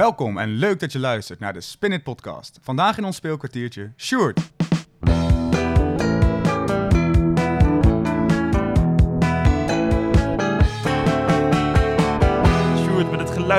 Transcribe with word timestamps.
Welkom 0.00 0.38
en 0.38 0.48
leuk 0.48 0.80
dat 0.80 0.92
je 0.92 0.98
luistert 0.98 1.40
naar 1.40 1.52
de 1.52 1.60
Spin 1.60 1.92
It 1.92 2.02
podcast. 2.02 2.58
Vandaag 2.62 2.98
in 2.98 3.04
ons 3.04 3.16
speelkwartiertje, 3.16 3.92
Sjoerd. 3.96 4.59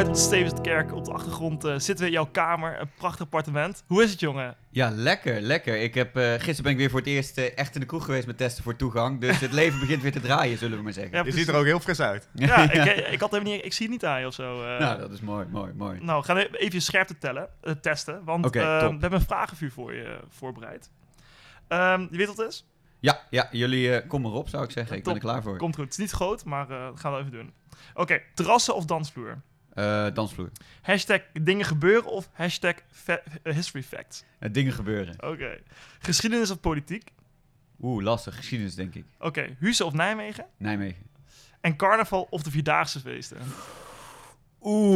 Geluid 0.01 0.19
van 0.19 0.29
de 0.29 0.35
Stevenskerk 0.37 0.93
op 0.93 1.05
de 1.05 1.11
achtergrond 1.11 1.63
eh, 1.63 1.71
zitten 1.71 1.97
we 1.97 2.05
in 2.05 2.11
jouw 2.11 2.29
kamer. 2.31 2.79
Een 2.79 2.89
prachtig 2.97 3.21
appartement. 3.21 3.84
Hoe 3.88 4.04
is 4.04 4.11
het, 4.11 4.20
jongen? 4.20 4.55
Ja, 4.70 4.89
lekker, 4.89 5.41
lekker. 5.41 5.81
Ik 5.81 5.93
heb, 5.93 6.16
eh, 6.16 6.31
gisteren 6.31 6.63
ben 6.63 6.71
ik 6.71 6.77
weer 6.77 6.89
voor 6.89 6.99
het 6.99 7.07
eerst 7.07 7.38
eh, 7.38 7.57
echt 7.57 7.73
in 7.75 7.79
de 7.81 7.88
kroeg 7.88 8.05
geweest 8.05 8.27
met 8.27 8.38
testen 8.38 8.63
voor 8.63 8.75
toegang. 8.75 9.20
Dus 9.20 9.39
het 9.39 9.52
leven 9.61 9.79
begint 9.79 10.02
weer 10.02 10.11
te 10.11 10.20
draaien, 10.20 10.57
zullen 10.57 10.77
we 10.77 10.84
maar 10.84 10.93
zeggen. 10.93 11.17
Ja, 11.17 11.23
Je 11.23 11.31
ziet 11.31 11.48
er 11.48 11.55
ook 11.55 11.66
heel 11.66 11.79
fris 11.79 11.99
uit. 11.99 12.27
Ja, 12.34 12.71
ik, 12.71 13.07
ik, 13.07 13.20
had 13.20 13.43
niet, 13.43 13.66
ik 13.66 13.73
zie 13.73 13.85
het 13.85 13.91
niet 13.95 14.05
aan 14.05 14.20
je 14.20 14.27
of 14.27 14.34
zo. 14.34 14.63
eh. 14.63 14.79
Nou, 14.79 14.99
dat 14.99 15.11
is 15.11 15.21
mooi, 15.21 15.45
mooi, 15.49 15.73
mooi. 15.73 15.99
Nou, 16.04 16.20
we 16.20 16.25
gaan 16.25 16.38
even 16.38 16.73
je 16.73 16.79
scherpte 16.79 17.18
tellen, 17.18 17.49
testen. 17.81 18.23
Want 18.23 18.49
we 18.49 18.59
hebben 18.59 19.13
een 19.13 19.21
vragenvuur 19.21 19.71
voor 19.71 19.93
je 19.93 20.20
voorbereid. 20.29 20.90
Ehm, 21.68 22.02
je 22.12 22.18
weet 22.18 22.27
wat 22.27 22.38
het 22.38 22.48
is? 22.48 22.65
Ja, 22.99 23.21
ja 23.29 23.48
jullie 23.52 23.95
eh 23.95 24.07
kom 24.07 24.26
erop, 24.26 24.49
zou 24.49 24.63
ik 24.63 24.71
zeggen. 24.71 24.98
Ik 24.98 25.04
ben 25.04 25.13
er 25.13 25.20
klaar 25.20 25.43
voor. 25.43 25.57
Komt 25.57 25.76
goed. 25.76 25.84
Het 25.84 25.93
is 25.93 25.99
niet 25.99 26.12
groot, 26.12 26.45
maar 26.45 26.70
eh, 26.70 26.85
dat 26.85 26.99
gaan 26.99 27.13
we 27.13 27.20
even 27.20 27.31
doen. 27.31 27.54
Oké, 27.93 28.21
terrassen 28.34 28.76
of 28.76 28.85
dansvloer? 28.85 29.41
Eh, 29.73 30.07
dansvloer. 30.13 30.52
Hashtag 30.81 31.21
dingen 31.41 31.66
gebeuren 31.66 32.12
of 32.12 32.29
hashtag 32.31 32.75
history 33.43 33.84
facts? 33.84 34.23
Eh, 34.39 34.49
dingen 34.53 34.73
gebeuren. 34.73 35.23
Oké. 35.23 35.59
Geschiedenis 35.99 36.52
of 36.52 36.59
politiek? 36.59 37.12
Oeh, 37.81 38.03
lastig. 38.03 38.35
Geschiedenis, 38.35 38.76
denk 38.76 38.95
ik. 38.95 39.05
Oké, 39.20 39.55
Huizen 39.59 39.85
of 39.85 39.93
Nijmegen? 39.93 40.45
Nijmegen. 40.57 41.03
En 41.62 41.76
carnaval 41.76 42.27
of 42.29 42.43
de 42.43 42.52
Vierdaagse 42.52 42.99
feesten? 42.99 43.38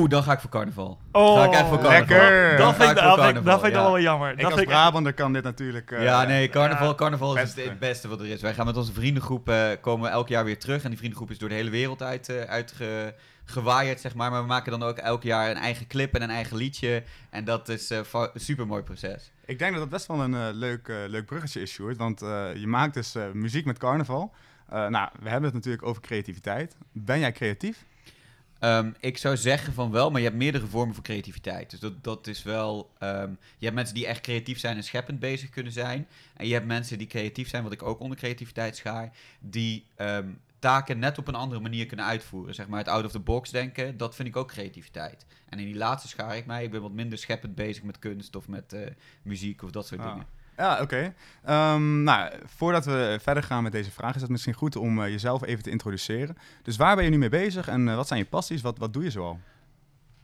Oeh, 0.05 0.13
dan 0.13 0.23
ga 0.23 0.33
ik 0.33 0.39
voor 0.39 0.49
carnaval. 0.49 0.99
Oh, 1.11 1.35
ga 1.37 1.43
ik 1.45 1.51
echt 1.51 1.67
voor 1.67 1.79
carnaval. 1.79 1.99
lekker. 2.17 2.49
Dat 2.49 2.57
Dan 2.57 2.75
vind 2.75 2.89
ik, 2.89 2.95
dat 2.95 3.03
voor 3.15 3.23
vind 3.23 3.37
ik, 3.37 3.43
dat 3.43 3.53
vind 3.59 3.65
ik 3.73 3.73
ja. 3.77 3.81
dan 3.83 3.91
wel 3.91 4.01
jammer. 4.01 4.29
Ik 4.31 4.35
dat 4.37 4.45
als 4.45 4.53
vind 4.53 4.65
ik, 4.65 4.73
Brabander 4.73 5.13
kan 5.13 5.33
dit 5.33 5.43
natuurlijk... 5.43 5.91
eh, 5.91 6.03
ja, 6.03 6.23
nee, 6.23 6.49
carnaval, 6.49 6.95
carnaval 6.95 7.35
is 7.35 7.41
Beste. 7.41 7.61
het 7.61 7.79
beste 7.79 8.07
wat 8.07 8.19
er 8.19 8.25
is. 8.27 8.41
Wij 8.41 8.53
gaan 8.53 8.65
met 8.65 8.77
onze 8.77 8.93
vriendengroep, 8.93 9.49
eh, 9.49 9.67
komen 9.81 10.05
we 10.05 10.11
elk 10.11 10.27
jaar 10.27 10.45
weer 10.45 10.59
terug. 10.59 10.83
En 10.83 10.89
die 10.89 10.97
vriendengroep 10.97 11.31
is 11.31 11.37
door 11.37 11.49
de 11.49 11.55
hele 11.55 11.69
wereld 11.69 12.01
uit, 12.01 12.29
eh 12.29 12.41
uitgewaaid, 13.45 14.01
zeg 14.01 14.15
maar. 14.15 14.31
Maar 14.31 14.41
we 14.41 14.47
maken 14.47 14.71
dan 14.71 14.83
ook 14.83 14.97
elk 14.97 15.23
jaar 15.23 15.49
een 15.49 15.57
eigen 15.57 15.87
clip 15.87 16.13
en 16.15 16.21
een 16.21 16.29
eigen 16.29 16.57
liedje. 16.57 17.03
En 17.29 17.43
dat 17.45 17.69
is 17.69 17.91
eh, 17.91 17.99
fa- 18.01 18.29
een 18.33 18.39
super 18.41 18.67
mooi 18.67 18.83
proces. 18.83 19.31
Ik 19.45 19.59
denk 19.59 19.71
dat 19.71 19.79
dat 19.81 19.89
best 19.89 20.07
wel 20.07 20.19
een 20.21 20.33
eh, 20.35 20.47
leuk, 20.51 20.87
eh, 20.87 20.95
leuk 21.07 21.25
bruggetje 21.25 21.61
is, 21.61 21.71
Sjoerd. 21.71 21.97
Want 21.97 22.21
eh, 22.21 22.55
je 22.55 22.67
maakt 22.67 22.93
dus 22.93 23.15
eh, 23.15 23.23
muziek 23.33 23.65
met 23.65 23.77
carnaval. 23.77 24.33
Eh, 24.69 24.87
nou, 24.87 25.09
we 25.21 25.29
hebben 25.29 25.43
het 25.45 25.53
natuurlijk 25.53 25.85
over 25.85 26.01
creativiteit. 26.01 26.75
Ben 26.91 27.19
jij 27.19 27.31
creatief? 27.31 27.85
Ehm, 28.59 28.91
ik 28.99 29.17
zou 29.17 29.37
zeggen 29.37 29.73
van 29.73 29.91
wel, 29.91 30.11
maar 30.11 30.19
je 30.21 30.27
hebt 30.27 30.39
meerdere 30.39 30.67
vormen 30.67 30.93
van 30.95 31.03
creativiteit. 31.03 31.69
Dus 31.69 31.79
dat, 31.79 32.03
dat 32.03 32.27
is 32.27 32.43
wel. 32.43 32.91
ehm, 32.99 33.29
je 33.57 33.63
hebt 33.65 33.75
mensen 33.75 33.95
die 33.95 34.07
echt 34.07 34.21
creatief 34.21 34.59
zijn 34.59 34.75
en 34.77 34.83
scheppend 34.83 35.19
bezig 35.19 35.49
kunnen 35.49 35.71
zijn. 35.71 36.07
En 36.35 36.47
je 36.47 36.53
hebt 36.53 36.65
mensen 36.65 36.97
die 36.97 37.07
creatief 37.07 37.49
zijn, 37.49 37.63
wat 37.63 37.71
ik 37.71 37.83
ook 37.83 37.99
onder 37.99 38.17
creativiteit 38.17 38.75
schaar, 38.75 39.11
die 39.39 39.85
ehm, 39.95 40.29
taken 40.59 40.99
net 40.99 41.17
op 41.17 41.27
een 41.27 41.35
andere 41.35 41.61
manier 41.61 41.85
kunnen 41.85 42.05
uitvoeren. 42.05 42.55
Zeg 42.55 42.67
maar 42.67 42.79
het 42.79 42.87
out 42.87 43.05
of 43.05 43.11
the 43.11 43.19
box 43.19 43.49
denken, 43.49 43.97
dat 43.97 44.15
vind 44.15 44.27
ik 44.27 44.35
ook 44.35 44.47
creativiteit. 44.47 45.25
En 45.49 45.59
in 45.59 45.65
die 45.65 45.75
laatste 45.75 46.07
schaar 46.07 46.37
ik 46.37 46.45
mij. 46.45 46.63
Ik 46.63 46.71
ben 46.71 46.81
wat 46.81 46.91
minder 46.91 47.17
scheppend 47.17 47.55
bezig 47.55 47.83
met 47.83 47.99
kunst 47.99 48.35
of 48.35 48.47
met 48.47 48.73
eh, 48.73 48.81
muziek 49.21 49.63
of 49.63 49.71
dat 49.71 49.87
soort 49.87 50.01
Ah. 50.01 50.11
dingen. 50.11 50.27
Ja, 50.57 50.81
oké. 50.81 51.13
Ehm, 51.43 52.03
nou, 52.03 52.31
voordat 52.45 52.85
we 52.85 53.17
verder 53.21 53.43
gaan 53.43 53.63
met 53.63 53.71
deze 53.71 53.91
vraag, 53.91 54.15
is 54.15 54.21
het 54.21 54.29
misschien 54.29 54.53
goed 54.53 54.75
om 54.75 55.01
eh, 55.01 55.09
jezelf 55.09 55.43
even 55.43 55.63
te 55.63 55.69
introduceren. 55.69 56.37
Dus 56.63 56.77
waar 56.77 56.95
ben 56.95 57.03
je 57.03 57.09
nu 57.09 57.17
mee 57.17 57.29
bezig 57.29 57.67
en 57.67 57.89
eh, 57.89 57.95
wat 57.95 58.07
zijn 58.07 58.19
je 58.19 58.25
passies? 58.25 58.61
Wat, 58.61 58.77
wat 58.77 58.93
doe 58.93 59.03
je 59.03 59.11
zoal? 59.11 59.39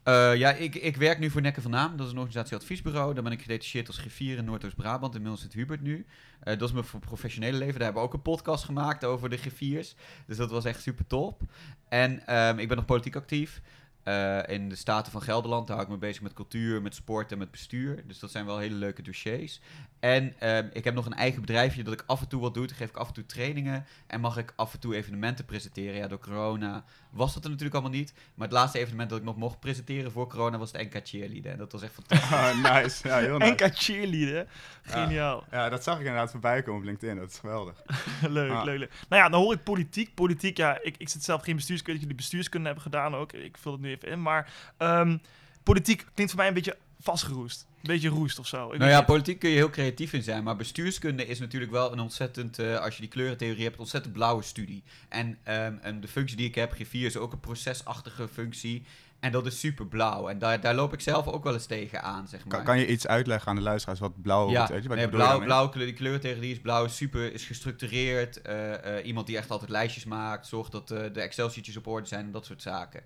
Eh, 0.04 0.36
ja, 0.36 0.52
ik, 0.52 0.76
ik 0.76 0.98
werk 0.98 1.20
nu 1.20 1.30
voor 1.30 1.42
Nekken 1.42 1.62
van 1.62 1.72
Naam. 1.72 1.98
Dat 1.98 2.06
is 2.06 2.12
een 2.12 2.18
organisatie-adviesbureau. 2.18 3.14
Daar 3.14 3.24
ben 3.24 3.32
ik 3.32 3.42
gedetacheerd 3.42 3.88
als 3.88 3.98
griffier 3.98 4.38
in 4.38 4.46
Noordoost-Brabant, 4.46 5.16
inmiddels 5.16 5.44
het 5.44 5.54
Hubert 5.54 5.82
nu. 5.82 6.06
Dat 6.44 6.62
is 6.62 6.72
mijn 6.72 6.86
professionele 7.00 7.58
leven. 7.58 7.74
Daar 7.74 7.84
hebben 7.84 8.02
we 8.02 8.08
ook 8.08 8.14
een 8.14 8.22
podcast 8.22 8.64
gemaakt 8.64 9.06
over 9.06 9.30
de 9.30 9.38
griffiers. 9.38 9.96
Dus 10.26 10.38
dat 10.38 10.52
was 10.52 10.66
echt 10.66 10.82
super 10.82 11.08
top. 11.08 11.42
En 11.90 12.28
ehm, 12.28 12.60
ik 12.60 12.68
ben 12.68 12.78
nog 12.78 12.86
politiek 12.86 13.16
actief. 13.16 13.62
Eh, 14.04 14.40
in 14.48 14.70
de 14.70 14.76
Staten 14.76 15.12
van 15.12 15.22
Gelderland, 15.22 15.68
daar 15.68 15.76
hou 15.78 15.88
ik 15.90 15.94
me 15.94 16.00
bezig 16.00 16.22
met 16.22 16.34
cultuur, 16.34 16.82
met 16.82 16.96
sport 16.96 17.32
en 17.32 17.38
met 17.38 17.52
bestuur. 17.52 18.04
Dus 18.08 18.20
dat 18.20 18.32
zijn 18.32 18.46
wel 18.46 18.58
hele 18.58 18.76
leuke 18.76 19.02
dossiers. 19.02 19.60
En 20.00 20.34
ehm, 20.40 20.68
ik 20.74 20.84
heb 20.84 20.94
nog 20.94 21.06
een 21.06 21.14
eigen 21.14 21.42
bedrijfje 21.42 21.84
dat 21.84 21.94
ik 21.94 22.04
af 22.08 22.22
en 22.22 22.28
toe 22.28 22.42
wat 22.42 22.54
doe. 22.54 22.68
Dan 22.68 22.76
geef 22.76 22.90
ik 22.90 22.96
af 22.98 23.08
en 23.08 23.14
toe 23.14 23.26
trainingen 23.26 23.86
en 24.08 24.20
mag 24.22 24.38
ik 24.38 24.54
af 24.56 24.74
en 24.74 24.80
toe 24.80 24.96
evenementen 24.96 25.46
presenteren. 25.46 25.96
Ja, 25.96 26.08
door 26.08 26.20
corona 26.20 26.84
was 27.10 27.34
dat 27.34 27.44
er 27.44 27.50
natuurlijk 27.50 27.76
allemaal 27.76 27.98
niet. 28.00 28.14
Maar 28.36 28.48
het 28.48 28.58
laatste 28.58 28.80
evenement 28.80 29.10
dat 29.10 29.20
ik 29.20 29.26
nog 29.26 29.36
mocht 29.36 29.60
presenteren 29.60 30.12
voor 30.12 30.28
corona 30.28 30.58
was 30.58 30.72
het 30.72 30.82
NK 30.94 31.08
Cheerleaden. 31.08 31.52
En 31.52 31.58
dat 31.58 31.72
was 31.72 31.82
echt 31.82 31.94
fantastisch. 31.94 32.32
Ah, 32.32 32.74
nice, 32.82 33.08
ja, 33.08 33.18
heel 33.18 33.38
nice. 33.48 33.52
NK 33.52 33.78
cheerleaden. 33.78 34.48
Geniaal. 34.82 35.44
Ja, 35.52 35.70
dat 35.70 35.84
zag 35.84 35.94
ik 35.94 36.00
inderdaad 36.06 36.32
voorbij 36.32 36.62
komen 36.62 36.80
op 36.80 36.86
LinkedIn. 36.86 37.18
Dat 37.18 37.32
is 37.32 37.40
geweldig. 37.40 37.82
leuk, 38.30 38.52
Ah. 38.52 38.64
leuk, 38.64 38.80
leuk. 38.80 38.92
Nou 39.10 39.22
ja, 39.24 39.30
dan 39.30 39.42
hoor 39.42 39.54
ik 39.54 39.64
politiek. 39.64 40.14
Politiek, 40.14 40.58
ja, 40.58 40.80
ik, 40.82 40.96
ik 40.98 41.10
zit 41.10 41.24
zelf 41.24 41.42
geen 41.44 41.56
bestuurskunde. 41.56 42.00
jullie 42.00 42.16
bestuurskunde 42.16 42.66
hebben 42.66 42.84
gedaan 42.84 43.16
ook. 43.16 43.32
Ik 43.34 43.58
vul 43.58 43.72
het 43.72 43.82
nu 43.82 43.91
even 43.92 44.08
in. 44.08 44.22
Maar 44.22 44.54
ehm, 44.78 45.18
politiek 45.64 46.06
klinkt 46.14 46.32
voor 46.32 46.42
mij 46.42 46.48
een 46.48 46.54
beetje 46.54 46.78
vastgeroest. 47.00 47.66
Een 47.70 47.88
beetje 47.88 48.10
roest 48.10 48.40
of 48.40 48.48
zo. 48.48 48.72
Ik 48.72 48.80
nou 48.80 48.92
ja, 48.92 48.98
niet. 48.98 49.06
politiek 49.06 49.40
kun 49.40 49.50
je 49.50 49.56
heel 49.56 49.70
creatief 49.70 50.14
in 50.14 50.24
zijn. 50.24 50.44
Maar 50.44 50.56
bestuurskunde 50.56 51.26
is 51.26 51.40
natuurlijk 51.40 51.72
wel 51.72 51.92
een 51.92 52.00
ontzettend, 52.00 52.60
eh, 52.60 52.80
als 52.80 52.96
je 52.96 53.02
die 53.02 53.10
kleurentheorie 53.10 53.64
hebt, 53.64 53.74
een 53.74 53.82
ontzettend 53.82 54.14
blauwe 54.14 54.44
studie. 54.44 54.84
En, 55.10 55.38
ehm, 55.44 55.76
en 55.82 56.02
de 56.02 56.08
functie 56.08 56.38
die 56.38 56.48
ik 56.48 56.56
heb, 56.56 56.74
G4, 56.74 57.06
is 57.06 57.18
ook 57.18 57.32
een 57.32 57.40
procesachtige 57.40 58.28
functie. 58.28 58.84
En 59.20 59.32
dat 59.32 59.46
is 59.46 59.60
super 59.60 59.88
blauw. 59.88 60.30
En 60.30 60.40
daar, 60.40 60.62
daar 60.62 60.76
loop 60.76 60.94
ik 60.94 61.02
zelf 61.02 61.28
ook 61.28 61.44
wel 61.44 61.54
eens 61.54 61.66
tegen 61.66 62.04
aan, 62.04 62.28
zeg 62.28 62.46
maar. 62.46 62.56
Kan, 62.56 62.66
kan 62.66 62.80
je 62.80 62.88
iets 62.88 63.08
uitleggen 63.08 63.50
aan 63.50 63.56
de 63.56 63.62
luisteraars 63.62 64.00
wat 64.00 64.22
blauw 64.22 64.50
Ja, 64.50 64.62
betekent? 64.62 64.88
Wat 64.88 64.98
nee, 64.98 65.06
bedoel 65.06 65.22
je 65.22 65.28
blauw, 65.28 65.46
blauw 65.46 65.70
kleur, 65.70 65.86
die 65.86 65.96
kleurtheorie 65.96 66.52
is 66.52 66.60
blauw, 66.60 66.88
super, 66.88 67.34
is 67.34 67.46
gestructureerd. 67.46 68.42
eh, 68.42 68.98
eh, 68.98 69.06
iemand 69.06 69.28
die 69.28 69.38
echt 69.38 69.50
altijd 69.50 69.70
lijstjes 69.70 70.06
maakt, 70.06 70.48
zorgt 70.48 70.72
dat 70.72 70.92
eh, 70.92 71.04
de 71.14 71.22
Excel-sheetjes 71.22 71.78
op 71.78 71.88
orde 71.88 72.08
zijn 72.08 72.26
en 72.26 72.32
dat 72.32 72.46
soort 72.46 72.62
zaken. 72.62 73.04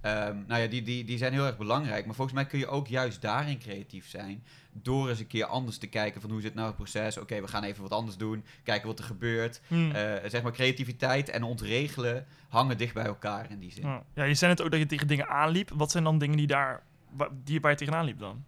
Ehm, 0.00 0.36
nou 0.46 0.62
ja, 0.62 0.66
die, 0.66 0.82
die, 0.82 1.04
die 1.04 1.18
zijn 1.18 1.32
heel 1.32 1.46
erg 1.46 1.56
belangrijk. 1.56 2.06
Maar 2.06 2.14
volgens 2.14 2.36
mij 2.36 2.46
kun 2.46 2.58
je 2.58 2.66
ook 2.66 2.86
juist 2.86 3.22
daarin 3.22 3.58
creatief 3.58 4.08
zijn. 4.08 4.44
Door 4.72 5.08
eens 5.08 5.18
een 5.18 5.26
keer 5.26 5.44
anders 5.44 5.78
te 5.78 5.86
kijken 5.86 6.20
van 6.20 6.30
hoe 6.30 6.40
zit 6.40 6.54
nou 6.54 6.66
het 6.66 6.76
proces. 6.76 7.18
Oké, 7.18 7.40
we 7.40 7.48
gaan 7.48 7.62
even 7.62 7.82
wat 7.82 7.92
anders 7.92 8.16
doen. 8.16 8.44
Kijken 8.62 8.86
wat 8.86 8.98
er 8.98 9.04
gebeurt. 9.04 9.60
Hmm. 9.66 9.90
Eh, 9.90 10.12
zeg 10.26 10.42
maar 10.42 10.52
creativiteit 10.52 11.28
en 11.28 11.42
ontregelen 11.42 12.26
hangen 12.48 12.78
dicht 12.78 12.94
bij 12.94 13.04
elkaar 13.04 13.50
in 13.50 13.58
die 13.58 13.72
zin. 13.72 14.02
Ja. 14.14 14.24
je 14.24 14.34
zei 14.34 14.50
net 14.50 14.62
ook 14.62 14.70
dat 14.70 14.80
je 14.80 14.86
tegen 14.86 15.06
dingen 15.06 15.28
aanliep. 15.28 15.70
Wat 15.74 15.90
zijn 15.90 16.04
dan 16.04 16.18
dingen 16.18 16.36
die 16.36 16.46
daar, 16.46 16.82
die, 17.44 17.60
waar 17.60 17.70
je 17.70 17.76
tegenaan 17.76 18.04
liep 18.04 18.18
dan? 18.18 18.44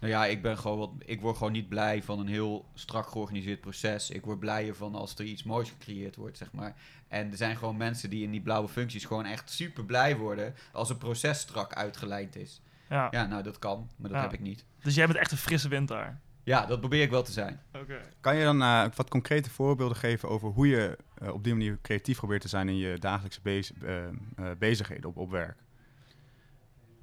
Nou 0.00 0.12
ja, 0.12 0.26
ik 0.26 0.42
ben 0.42 0.58
gewoon 0.58 0.78
wat, 0.78 0.90
ik 0.98 1.20
word 1.20 1.36
gewoon 1.36 1.52
niet 1.52 1.68
blij 1.68 2.02
van 2.02 2.18
een 2.18 2.28
heel 2.28 2.64
strak 2.74 3.06
georganiseerd 3.08 3.60
proces. 3.60 4.10
Ik 4.10 4.24
word 4.24 4.38
blijer 4.38 4.74
van 4.74 4.94
als 4.94 5.14
er 5.14 5.24
iets 5.24 5.42
moois 5.42 5.68
gecreëerd 5.70 6.16
wordt, 6.16 6.36
zeg 6.36 6.52
maar. 6.52 6.74
En 7.08 7.30
er 7.30 7.36
zijn 7.36 7.56
gewoon 7.56 7.76
mensen 7.76 8.10
die 8.10 8.22
in 8.22 8.30
die 8.30 8.40
blauwe 8.40 8.68
functies 8.68 9.04
gewoon 9.04 9.24
echt 9.24 9.50
super 9.50 9.84
blij 9.84 10.16
worden 10.16 10.54
als 10.72 10.90
een 10.90 10.98
proces 10.98 11.38
strak 11.40 11.74
uitgelijnd 11.74 12.36
is. 12.36 12.60
Ja. 12.88 13.08
Ja, 13.10 13.26
nou 13.26 13.42
dat 13.42 13.58
kan, 13.58 13.88
maar 13.96 14.08
dat 14.10 14.18
Ja. 14.18 14.24
heb 14.24 14.32
ik 14.32 14.40
niet. 14.40 14.64
Dus 14.82 14.94
jij 14.94 15.06
bent 15.06 15.18
echt 15.18 15.30
een 15.32 15.36
frisse 15.38 15.68
wind 15.68 15.88
daar. 15.88 16.20
Ja, 16.42 16.66
dat 16.66 16.80
probeer 16.80 17.02
ik 17.02 17.10
wel 17.10 17.22
te 17.22 17.32
zijn. 17.32 17.60
Oké. 17.74 18.00
Kan 18.20 18.36
je 18.36 18.44
dan 18.44 18.62
eh, 18.62 18.84
wat 18.94 19.08
concrete 19.10 19.50
voorbeelden 19.50 19.96
geven 19.96 20.28
over 20.28 20.48
hoe 20.48 20.66
je 20.68 20.98
eh, 21.18 21.32
op 21.32 21.44
die 21.44 21.52
manier 21.52 21.78
creatief 21.82 22.16
probeert 22.16 22.40
te 22.42 22.48
zijn 22.48 22.68
in 22.68 22.76
je 22.76 22.98
dagelijkse 22.98 23.40
bez- 23.42 23.72
eh, 23.82 24.04
eh, 24.06 24.12
bezigheden 24.58 25.10
op, 25.10 25.16
op 25.16 25.30
werk? 25.30 25.56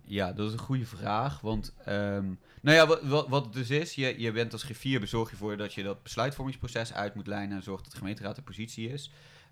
Ja, 0.07 0.33
dat 0.33 0.47
is 0.47 0.53
een 0.53 0.59
goede 0.59 0.85
vraag. 0.85 1.41
Want, 1.41 1.73
ehm, 1.85 2.25
nou 2.61 2.77
ja, 2.77 2.87
wat, 2.87 3.27
wat, 3.27 3.43
het 3.43 3.53
dus 3.53 3.69
is, 3.69 3.93
je, 3.93 4.19
je 4.19 4.31
bent 4.31 4.53
als 4.53 4.63
griffier 4.63 4.99
bezorg 4.99 5.29
je 5.29 5.35
voor 5.35 5.57
dat 5.57 5.73
je 5.73 5.83
dat 5.83 6.03
besluitvormingsproces 6.03 6.93
uit 6.93 7.15
moet 7.15 7.27
lijnen 7.27 7.57
en 7.57 7.63
zorgt 7.63 7.83
dat 7.83 7.91
de 7.91 7.97
gemeenteraad 7.97 8.37
in 8.37 8.43
positie 8.43 8.89
is. 8.89 9.11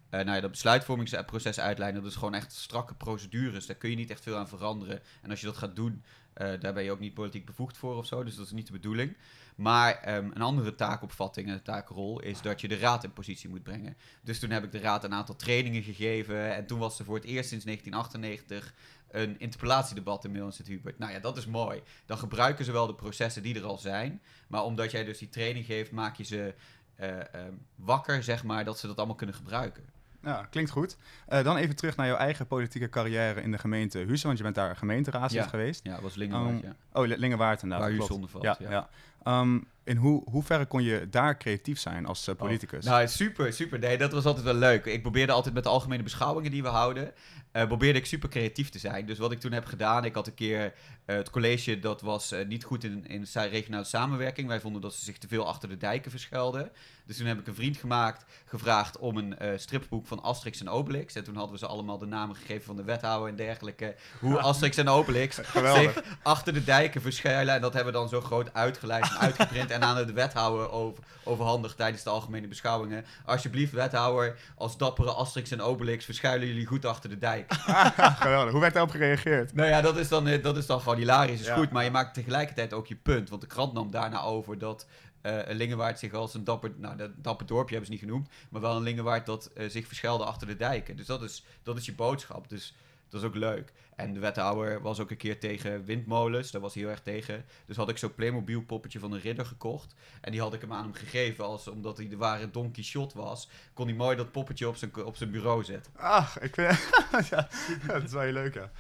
Eh, 0.10 0.20
nou 0.20 0.36
ja, 0.36 0.42
dat 0.42 0.52
besluitvormingsproces 0.52 1.60
uitlijnen, 1.60 2.02
dat 2.02 2.12
is 2.12 2.18
gewoon 2.18 2.34
echt 2.34 2.54
strakke 2.54 2.94
procedures. 2.94 3.66
Daar 3.66 3.76
kun 3.76 3.90
je 3.90 3.96
niet 3.96 4.10
echt 4.10 4.24
veel 4.24 4.38
aan 4.38 4.48
veranderen. 4.48 5.02
En 5.22 5.30
als 5.30 5.40
je 5.40 5.46
dat 5.46 5.58
gaat 5.58 5.76
doen, 5.76 6.04
eh, 6.36 6.60
daar 6.60 6.74
ben 6.74 6.84
je 6.84 6.92
ook 6.92 7.00
niet 7.00 7.14
politiek 7.14 7.46
bevoegd 7.46 7.78
voor 7.78 7.96
of 7.96 8.06
zo. 8.06 8.24
Dus 8.24 8.36
dat 8.36 8.46
is 8.46 8.52
niet 8.52 8.68
de 8.68 8.72
bedoeling. 8.72 9.18
Maar 9.56 9.94
ehm, 9.94 10.26
een 10.34 10.42
andere 10.42 10.76
taakopvatting 10.76 11.50
en 11.50 11.64
taakrol 11.64 12.22
is 12.22 12.42
dat 12.42 12.62
je 12.62 12.68
de 12.68 12.78
raad 12.78 13.04
in 13.04 13.14
positie 13.14 13.50
moet 13.50 13.64
brengen. 13.64 13.98
Dus 14.22 14.40
toen 14.40 14.50
heb 14.50 14.64
ik 14.64 14.72
de 14.72 14.80
raad 14.80 15.04
een 15.04 15.14
aantal 15.14 15.36
trainingen 15.36 15.84
gegeven. 15.84 16.56
En 16.56 16.66
toen 16.66 16.80
was 16.80 17.00
er 17.00 17.06
voor 17.06 17.16
het 17.16 17.24
eerst 17.24 17.50
sinds 17.50 17.66
1998 17.66 18.74
een 19.12 19.40
interpellatiedebat 19.40 20.26
in 20.26 20.36
en 20.36 20.54
Hubert. 20.66 21.00
Nou 21.00 21.12
ja, 21.12 21.20
dat 21.20 21.38
is 21.38 21.46
mooi. 21.46 21.82
Dan 22.06 22.18
gebruiken 22.18 22.66
ze 22.66 22.72
wel 22.72 22.88
de 22.88 22.96
processen 22.96 23.44
die 23.44 23.56
er 23.56 23.66
al 23.66 23.78
zijn. 23.78 24.22
Maar 24.48 24.64
omdat 24.64 24.92
jij 24.92 25.04
dus 25.04 25.18
die 25.18 25.30
training 25.30 25.66
geeft, 25.66 25.92
maak 25.92 26.16
je 26.16 26.24
ze 26.24 26.54
eh, 26.96 27.34
ehm, 27.34 27.54
wakker, 27.76 28.24
zeg 28.24 28.44
maar, 28.44 28.66
dat 28.66 28.80
ze 28.80 28.88
dat 28.88 28.98
allemaal 28.98 29.16
kunnen 29.16 29.36
gebruiken. 29.36 29.95
Ja, 30.26 30.48
klinkt 30.50 30.72
goed. 30.72 30.98
Eh, 31.28 31.44
dan 31.44 31.58
even 31.58 31.76
terug 31.76 31.96
naar 31.96 32.08
jouw 32.08 32.16
eigen 32.18 32.48
politieke 32.48 32.90
carrière 32.90 33.42
in 33.42 33.52
de 33.52 33.58
gemeente 33.58 33.98
Huizen, 34.06 34.26
want 34.26 34.38
je 34.38 34.44
bent 34.44 34.56
daar 34.56 34.76
gemeenteraadslid 34.76 35.44
Ja. 35.44 35.50
geweest. 35.50 35.84
Ja, 35.84 36.02
was 36.02 36.16
Lingenwaard, 36.16 36.56
Um, 36.56 36.62
ja. 36.64 36.76
Oh, 37.02 37.06
Li- 37.08 37.18
Lingewaard 37.18 37.62
inderdaad. 37.64 37.88
Waar 37.88 37.98
onder 38.12 38.30
valt, 38.30 38.44
ja. 38.44 38.58
ja. 38.60 38.90
Ehm, 39.24 39.60
in 39.86 39.98
hoe, 39.98 40.22
hoeverre 40.30 40.66
kon 40.66 40.84
je 40.84 41.10
daar 41.10 41.38
creatief 41.38 41.80
zijn 41.80 42.06
als 42.06 42.28
eh, 42.28 42.36
politicus? 42.36 42.86
Nou, 42.86 43.08
super, 43.08 43.54
super. 43.54 43.80
Nee, 43.80 43.98
dat 43.98 44.12
was 44.12 44.26
altijd 44.26 44.46
wel 44.46 44.54
leuk. 44.54 44.86
Ik 44.86 45.02
probeerde 45.02 45.32
altijd 45.32 45.54
met 45.54 45.64
de 45.64 45.70
algemene 45.70 46.04
beschouwingen 46.04 46.52
die 46.52 46.62
we 46.62 46.68
houden, 46.68 47.14
eh, 47.52 47.68
probeerde 47.68 48.00
ik 48.00 48.06
super 48.06 48.30
creatief 48.30 48.70
te 48.70 48.80
zijn. 48.80 49.06
Dus 49.06 49.18
wat 49.18 49.32
ik 49.32 49.40
toen 49.40 49.52
heb 49.52 49.66
gedaan, 49.66 50.06
ik 50.06 50.14
had 50.14 50.28
een 50.28 50.34
keer 50.34 50.74
eh, 51.06 51.16
het 51.16 51.30
college, 51.30 51.80
dat 51.80 52.02
was 52.02 52.34
niet 52.48 52.64
goed 52.64 52.84
in, 52.84 53.08
in 53.08 53.26
regionale 53.34 53.84
samenwerking. 53.84 54.48
Wij 54.48 54.60
vonden 54.60 54.82
dat 54.82 54.94
ze 54.94 55.04
zich 55.04 55.18
te 55.18 55.28
veel 55.28 55.48
achter 55.48 55.70
de 55.70 55.78
dijken 55.78 56.12
verschuilden. 56.12 56.72
Dus 57.06 57.18
toen 57.18 57.28
heb 57.28 57.40
ik 57.40 57.48
een 57.48 57.56
vriend 57.56 57.78
gemaakt, 57.78 58.26
gevraagd 58.46 58.98
om 58.98 59.18
een 59.18 59.60
stripboek 59.60 60.08
van 60.08 60.24
Asterix 60.24 60.60
en 60.60 60.70
Obelix. 60.70 61.16
En 61.16 61.24
toen 61.24 61.36
hadden 61.36 61.54
we 61.54 61.60
ze 61.60 61.68
allemaal 61.68 61.98
de 61.98 62.06
namen 62.06 62.36
gegeven 62.36 62.64
van 62.64 62.76
de 62.76 62.84
wethouder 62.84 63.30
en 63.30 63.36
dergelijke. 63.36 63.96
Hoe 64.20 64.40
Asterix 64.50 64.78
en 64.78 64.88
Obelix 64.88 65.36
zich 65.54 66.04
achter 66.24 66.54
de 66.54 66.64
dijken 66.64 67.02
verschuilen. 67.02 67.56
En 67.56 67.62
dat 67.62 67.74
hebben 67.74 67.94
we 67.94 68.00
dan 68.00 68.10
zo 68.10 68.22
groot 68.22 68.54
uitgelijst 68.54 69.12
en 69.12 69.20
uitgeprint 69.28 69.72
en 69.76 69.84
aan 69.84 70.06
de 70.06 70.14
wethouder 70.14 70.72
over, 70.72 71.04
overhandigd 71.24 71.78
tijdens 71.78 72.04
de 72.04 72.10
algemene 72.10 72.48
beschouwingen. 72.48 73.06
Alsjeblieft, 73.26 73.72
wethouder, 73.72 74.38
als 74.56 74.78
dappere 74.78 75.12
Asterix 75.12 75.52
en 75.52 75.62
Obelix 75.62 76.06
verschuilen 76.06 76.48
jullie 76.48 76.66
goed 76.66 76.86
achter 76.86 77.10
de 77.10 77.18
dijk. 77.18 77.54
Geweldig. 78.20 78.52
Hoe 78.52 78.62
werd 78.62 78.74
daarop 78.74 78.92
gereageerd? 78.92 79.54
nou 79.54 79.70
ja, 79.70 79.82
dat 79.82 79.98
is 79.98 80.08
dan, 80.08 80.28
eh, 80.28 80.44
dat 80.44 80.58
is 80.58 80.66
dan 80.66 80.82
gewoon 80.82 80.98
hilarisch, 80.98 81.40
is 81.40 81.46
Ja. 81.46 81.56
goed. 81.56 81.72
Maar 81.72 81.84
je 81.84 81.92
maakt 81.92 82.14
tegelijkertijd 82.14 82.74
ook 82.74 82.88
je 82.88 82.96
punt. 82.96 83.30
Want 83.30 83.42
de 83.42 83.48
krant 83.48 83.74
nam 83.74 83.92
daarna 83.92 84.22
over 84.22 84.58
dat 84.58 84.86
eh 85.22 85.40
Lingewaard 85.48 86.00
zich 86.00 86.14
als 86.14 86.34
een 86.34 86.44
dapper, 86.44 86.72
nou 86.78 86.96
dat 86.98 87.10
dapper 87.16 87.46
dorpje 87.46 87.76
hebben 87.76 87.86
ze 87.86 87.92
niet 87.92 88.10
genoemd, 88.10 88.30
maar 88.50 88.62
wel 88.62 88.76
een 88.76 88.84
Lingewaard 88.84 89.26
dat 89.26 89.46
eh, 89.46 89.70
zich 89.70 89.88
verschuilde 89.88 90.24
achter 90.24 90.48
de 90.48 90.56
dijken. 90.56 90.96
Dus 90.96 91.06
dat 91.06 91.22
is, 91.24 91.44
dat 91.64 91.78
is 91.78 91.86
je 91.86 91.94
boodschap. 91.96 92.50
Dus 92.50 92.76
dat 93.10 93.22
is 93.22 93.28
ook 93.28 93.36
leuk. 93.36 93.74
En 93.96 94.14
de 94.14 94.20
wethouder 94.20 94.82
was 94.82 95.00
ook 95.00 95.12
een 95.12 95.18
keer 95.18 95.40
tegen 95.40 95.86
windmolens. 95.86 96.52
Daar 96.52 96.62
was 96.62 96.74
hij 96.74 96.84
heel 96.84 96.92
erg 96.92 97.02
tegen. 97.02 97.46
Dus 97.66 97.76
had 97.76 97.90
ik 97.90 97.98
zo'n 97.98 98.14
Playmobil 98.14 98.62
poppetje 98.62 99.00
van 99.00 99.12
een 99.12 99.20
ridder 99.20 99.46
gekocht. 99.46 99.96
En 100.22 100.32
die 100.32 100.42
had 100.42 100.54
ik 100.54 100.62
hem 100.62 100.74
aan 100.74 100.84
hem 100.84 100.94
gegeven. 100.94 101.46
Als, 101.46 101.68
omdat 101.68 101.98
hij 101.98 102.08
de 102.08 102.18
ware 102.18 102.52
Don 102.52 102.72
Quixote 102.72 103.18
was. 103.18 103.50
Kon 103.74 103.88
hij 103.88 103.96
mooi 103.96 104.16
dat 104.16 104.32
poppetje 104.32 104.68
op 104.68 104.76
zijn, 104.76 105.06
op 105.06 105.16
zijn 105.16 105.32
bureau 105.32 105.64
zetten. 105.64 105.92
Ach, 105.96 106.40
ik 106.40 106.54
vind... 106.54 106.90
ja, 107.30 107.48
dat 107.88 108.04
is 108.04 108.12
wel 108.12 108.22
heel 108.22 108.32
leuk, 108.32 108.54
ja. 108.54 108.72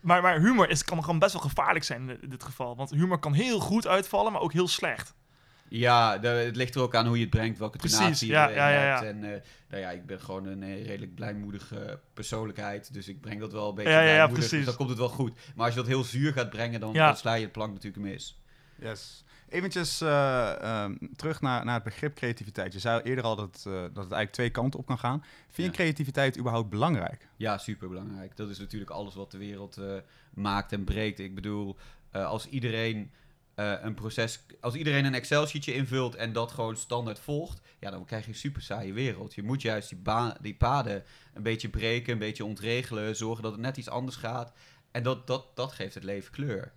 Maar, 0.00 0.22
maar 0.22 0.40
humor 0.40 0.68
is, 0.68 0.84
kan 0.84 1.04
gewoon 1.04 1.18
best 1.18 1.32
wel 1.32 1.42
gevaarlijk 1.42 1.84
zijn 1.84 2.22
in 2.22 2.28
dit 2.28 2.44
geval. 2.44 2.76
Want 2.76 2.90
humor 2.90 3.18
kan 3.18 3.32
heel 3.32 3.60
goed 3.60 3.86
uitvallen, 3.86 4.32
maar 4.32 4.40
ook 4.40 4.52
heel 4.52 4.68
slecht. 4.68 5.14
Ja, 5.72 6.18
de- 6.18 6.28
het 6.28 6.56
ligt 6.56 6.74
er 6.74 6.80
ook 6.80 6.94
aan 6.94 7.06
hoe 7.06 7.16
je 7.16 7.20
het 7.22 7.30
brengt. 7.30 7.58
Welke 7.58 7.78
Precies, 7.78 7.98
tonatie 7.98 8.26
je 8.26 8.32
ja, 8.32 8.48
ja, 8.48 8.68
ja, 8.68 8.78
hebt. 8.78 9.00
ja. 9.02 9.06
En 9.08 9.24
eh, 9.24 9.40
nou 9.68 9.82
ja, 9.82 9.90
ik 9.90 10.06
ben 10.06 10.20
gewoon 10.20 10.46
een 10.46 10.62
eh, 10.62 10.86
redelijk 10.86 11.14
blijmoedige 11.14 12.00
persoonlijkheid. 12.14 12.92
Dus 12.94 13.08
ik 13.08 13.20
breng 13.20 13.40
dat 13.40 13.52
wel 13.52 13.68
een 13.68 13.74
beetje 13.74 13.90
Ja, 13.90 13.98
ja, 14.00 14.04
ja, 14.04 14.12
blijmoedig. 14.14 14.38
precies. 14.38 14.56
Dus 14.56 14.64
dan 14.66 14.76
komt 14.76 14.88
het 14.88 14.98
wel 14.98 15.08
goed. 15.08 15.32
Maar 15.54 15.64
als 15.64 15.74
je 15.74 15.80
dat 15.80 15.88
heel 15.88 16.04
zuur 16.04 16.32
gaat 16.32 16.50
brengen, 16.50 16.80
dan, 16.80 16.92
Ja. 16.92 17.06
dan 17.06 17.16
sla 17.16 17.34
je 17.34 17.42
het 17.42 17.52
plank 17.52 17.72
natuurlijk 17.72 18.02
mis. 18.04 18.40
Yes. 18.80 19.24
Eventjes 19.48 20.00
eh, 20.00 20.60
ehm, 20.62 20.94
terug 21.16 21.40
naar, 21.40 21.64
naar 21.64 21.74
het 21.74 21.82
begrip 21.84 22.14
creativiteit. 22.14 22.72
Je 22.72 22.78
zei 22.78 23.00
eerder 23.02 23.24
al 23.24 23.36
dat, 23.36 23.56
eh, 23.66 23.72
dat 23.72 23.82
het 23.82 23.96
eigenlijk 23.96 24.32
twee 24.32 24.50
kanten 24.50 24.80
op 24.80 24.86
kan 24.86 24.98
gaan. 24.98 25.20
Vind 25.44 25.56
je 25.56 25.62
Ja. 25.62 25.70
creativiteit 25.70 26.38
überhaupt 26.38 26.70
belangrijk? 26.70 27.28
Ja, 27.36 27.58
superbelangrijk. 27.58 28.36
Dat 28.36 28.48
is 28.50 28.58
natuurlijk 28.58 28.90
alles 28.90 29.14
wat 29.14 29.30
de 29.30 29.38
wereld 29.38 29.76
eh, 29.76 29.92
maakt 30.34 30.72
en 30.72 30.84
breekt. 30.84 31.18
Ik 31.18 31.34
bedoel, 31.34 31.76
eh, 32.10 32.24
als 32.26 32.48
iedereen 32.48 33.10
eh, 33.60 33.84
een 33.84 33.94
proces, 33.94 34.40
als 34.60 34.74
iedereen 34.74 35.04
een 35.04 35.14
Excel-sheetje 35.14 35.74
invult 35.74 36.14
en 36.14 36.32
dat 36.32 36.52
gewoon 36.52 36.76
standaard 36.76 37.18
volgt, 37.18 37.60
ja, 37.80 37.90
dan 37.90 38.04
krijg 38.04 38.24
je 38.24 38.30
een 38.30 38.36
super 38.36 38.62
saaie 38.62 38.92
wereld. 38.92 39.34
Je 39.34 39.42
moet 39.42 39.62
juist 39.62 39.88
die, 39.88 39.98
die 40.40 40.54
paden 40.54 41.02
een 41.34 41.42
beetje 41.42 41.68
breken, 41.68 42.12
een 42.12 42.18
beetje 42.18 42.44
ontregelen, 42.44 43.16
zorgen 43.16 43.42
dat 43.42 43.52
het 43.52 43.60
net 43.60 43.76
iets 43.76 43.88
anders 43.88 44.16
gaat. 44.16 44.52
En 44.90 45.02
dat, 45.02 45.26
dat, 45.26 45.46
dat 45.54 45.72
geeft 45.72 45.94
het 45.94 46.04
leven 46.04 46.32
kleur. 46.32 46.72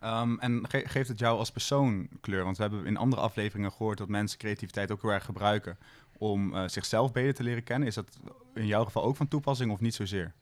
Ehm, 0.00 0.38
en 0.38 0.64
ge- 0.68 0.84
geeft 0.88 1.08
het 1.08 1.18
jou 1.18 1.38
als 1.38 1.50
persoon 1.50 2.08
kleur? 2.20 2.44
Want 2.44 2.56
we 2.56 2.62
hebben 2.62 2.86
in 2.86 2.96
andere 2.96 3.22
afleveringen 3.22 3.72
gehoord 3.72 3.98
dat 3.98 4.08
mensen 4.08 4.38
creativiteit 4.38 4.90
ook 4.90 5.02
heel 5.02 5.12
erg 5.12 5.24
gebruiken 5.24 5.78
om 6.18 6.54
eh, 6.54 6.68
zichzelf 6.68 7.12
beter 7.12 7.34
te 7.34 7.42
leren 7.42 7.62
kennen. 7.62 7.88
Is 7.88 7.94
dat 7.94 8.18
in 8.54 8.66
jouw 8.66 8.84
geval 8.84 9.02
ook 9.02 9.16
van 9.16 9.28
toepassing 9.28 9.70
of 9.72 9.80
niet 9.80 9.94
zozeer? 9.94 10.32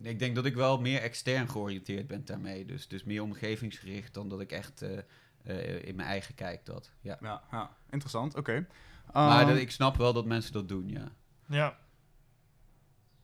Ik 0.00 0.18
denk 0.18 0.34
dat 0.34 0.44
ik 0.46 0.54
wel 0.54 0.80
meer 0.80 1.00
extern 1.00 1.48
georiënteerd 1.48 2.06
ben 2.06 2.24
daarmee. 2.24 2.64
Dus, 2.64 2.88
dus 2.88 3.04
meer 3.04 3.22
omgevingsgericht 3.22 4.14
dan 4.14 4.28
dat 4.28 4.40
ik 4.40 4.52
echt 4.52 4.82
eh, 4.82 4.98
eh, 5.44 5.84
in 5.84 5.94
mijn 5.96 6.08
eigen 6.08 6.34
kijk 6.34 6.66
dat. 6.66 6.90
Ja. 7.00 7.18
Ja, 7.20 7.42
ja. 7.50 7.70
interessant. 7.90 8.36
Oké. 8.36 8.66
Maar 9.12 9.38
Ehm, 9.40 9.48
dat, 9.48 9.56
ik 9.56 9.70
snap 9.70 9.96
wel 9.96 10.12
dat 10.12 10.26
mensen 10.26 10.52
dat 10.52 10.68
doen, 10.68 10.88
ja. 10.88 11.08
Ja. 11.48 11.78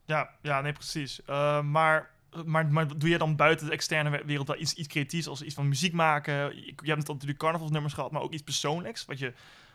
Ja, 0.05 0.31
ja 0.43 0.61
nee, 0.61 0.73
precies. 0.73 1.25
Eh, 1.25 1.63
maar, 1.63 2.11
maar, 2.45 2.67
maar 2.67 2.99
doe 2.99 3.09
jij 3.09 3.19
dan 3.19 3.37
buiten 3.37 3.67
de 3.67 3.73
externe 3.73 4.11
we- 4.11 4.25
wereld 4.25 4.49
wel 4.49 4.61
iets, 4.61 4.75
iets 4.75 4.89
creatiefs, 4.89 5.27
als 5.29 5.43
iets 5.43 5.55
van 5.55 5.69
muziek 5.69 5.93
maken? 5.93 6.35
Je, 6.35 6.75
je 6.83 6.91
hebt 6.91 7.07
natuurlijk 7.09 7.39
carnavalsnummers 7.39 7.95
gehad, 7.95 8.11
maar 8.11 8.23
ook 8.23 8.33
iets 8.33 8.43
persoonlijks, 8.43 9.05
wat 9.05 9.19
je, 9.19 9.33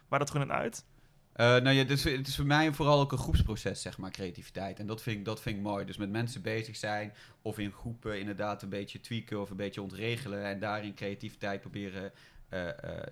waar 0.08 0.20
dat 0.20 0.32
gewoon 0.32 0.52
uit? 0.52 0.86
Eh, 1.34 1.46
nou 1.46 1.70
ja, 1.70 1.84
dus, 1.84 2.04
het 2.04 2.28
is 2.28 2.36
voor 2.36 2.46
mij 2.46 2.74
vooral 2.74 3.00
ook 3.00 3.12
een 3.12 3.18
groepsproces, 3.18 3.82
zeg 3.82 3.98
maar, 3.98 4.12
creativiteit. 4.12 4.80
En 4.80 4.88
dat 4.88 5.02
vind, 5.02 5.18
ik, 5.18 5.26
dat 5.26 5.42
vind 5.42 5.56
ik 5.56 5.62
mooi. 5.62 5.86
Dus 5.86 5.98
met 5.98 6.10
mensen 6.10 6.42
bezig 6.42 6.76
zijn 6.76 7.14
of 7.42 7.60
in 7.60 7.72
groepen 7.72 8.20
inderdaad 8.20 8.62
een 8.64 8.70
beetje 8.70 9.00
tweaken 9.00 9.42
of 9.42 9.50
een 9.50 9.58
beetje 9.58 9.82
ontregelen 9.82 10.44
en 10.44 10.60
daarin 10.60 10.94
creativiteit 10.94 11.62
proberen 11.62 12.12
eh, 12.50 12.68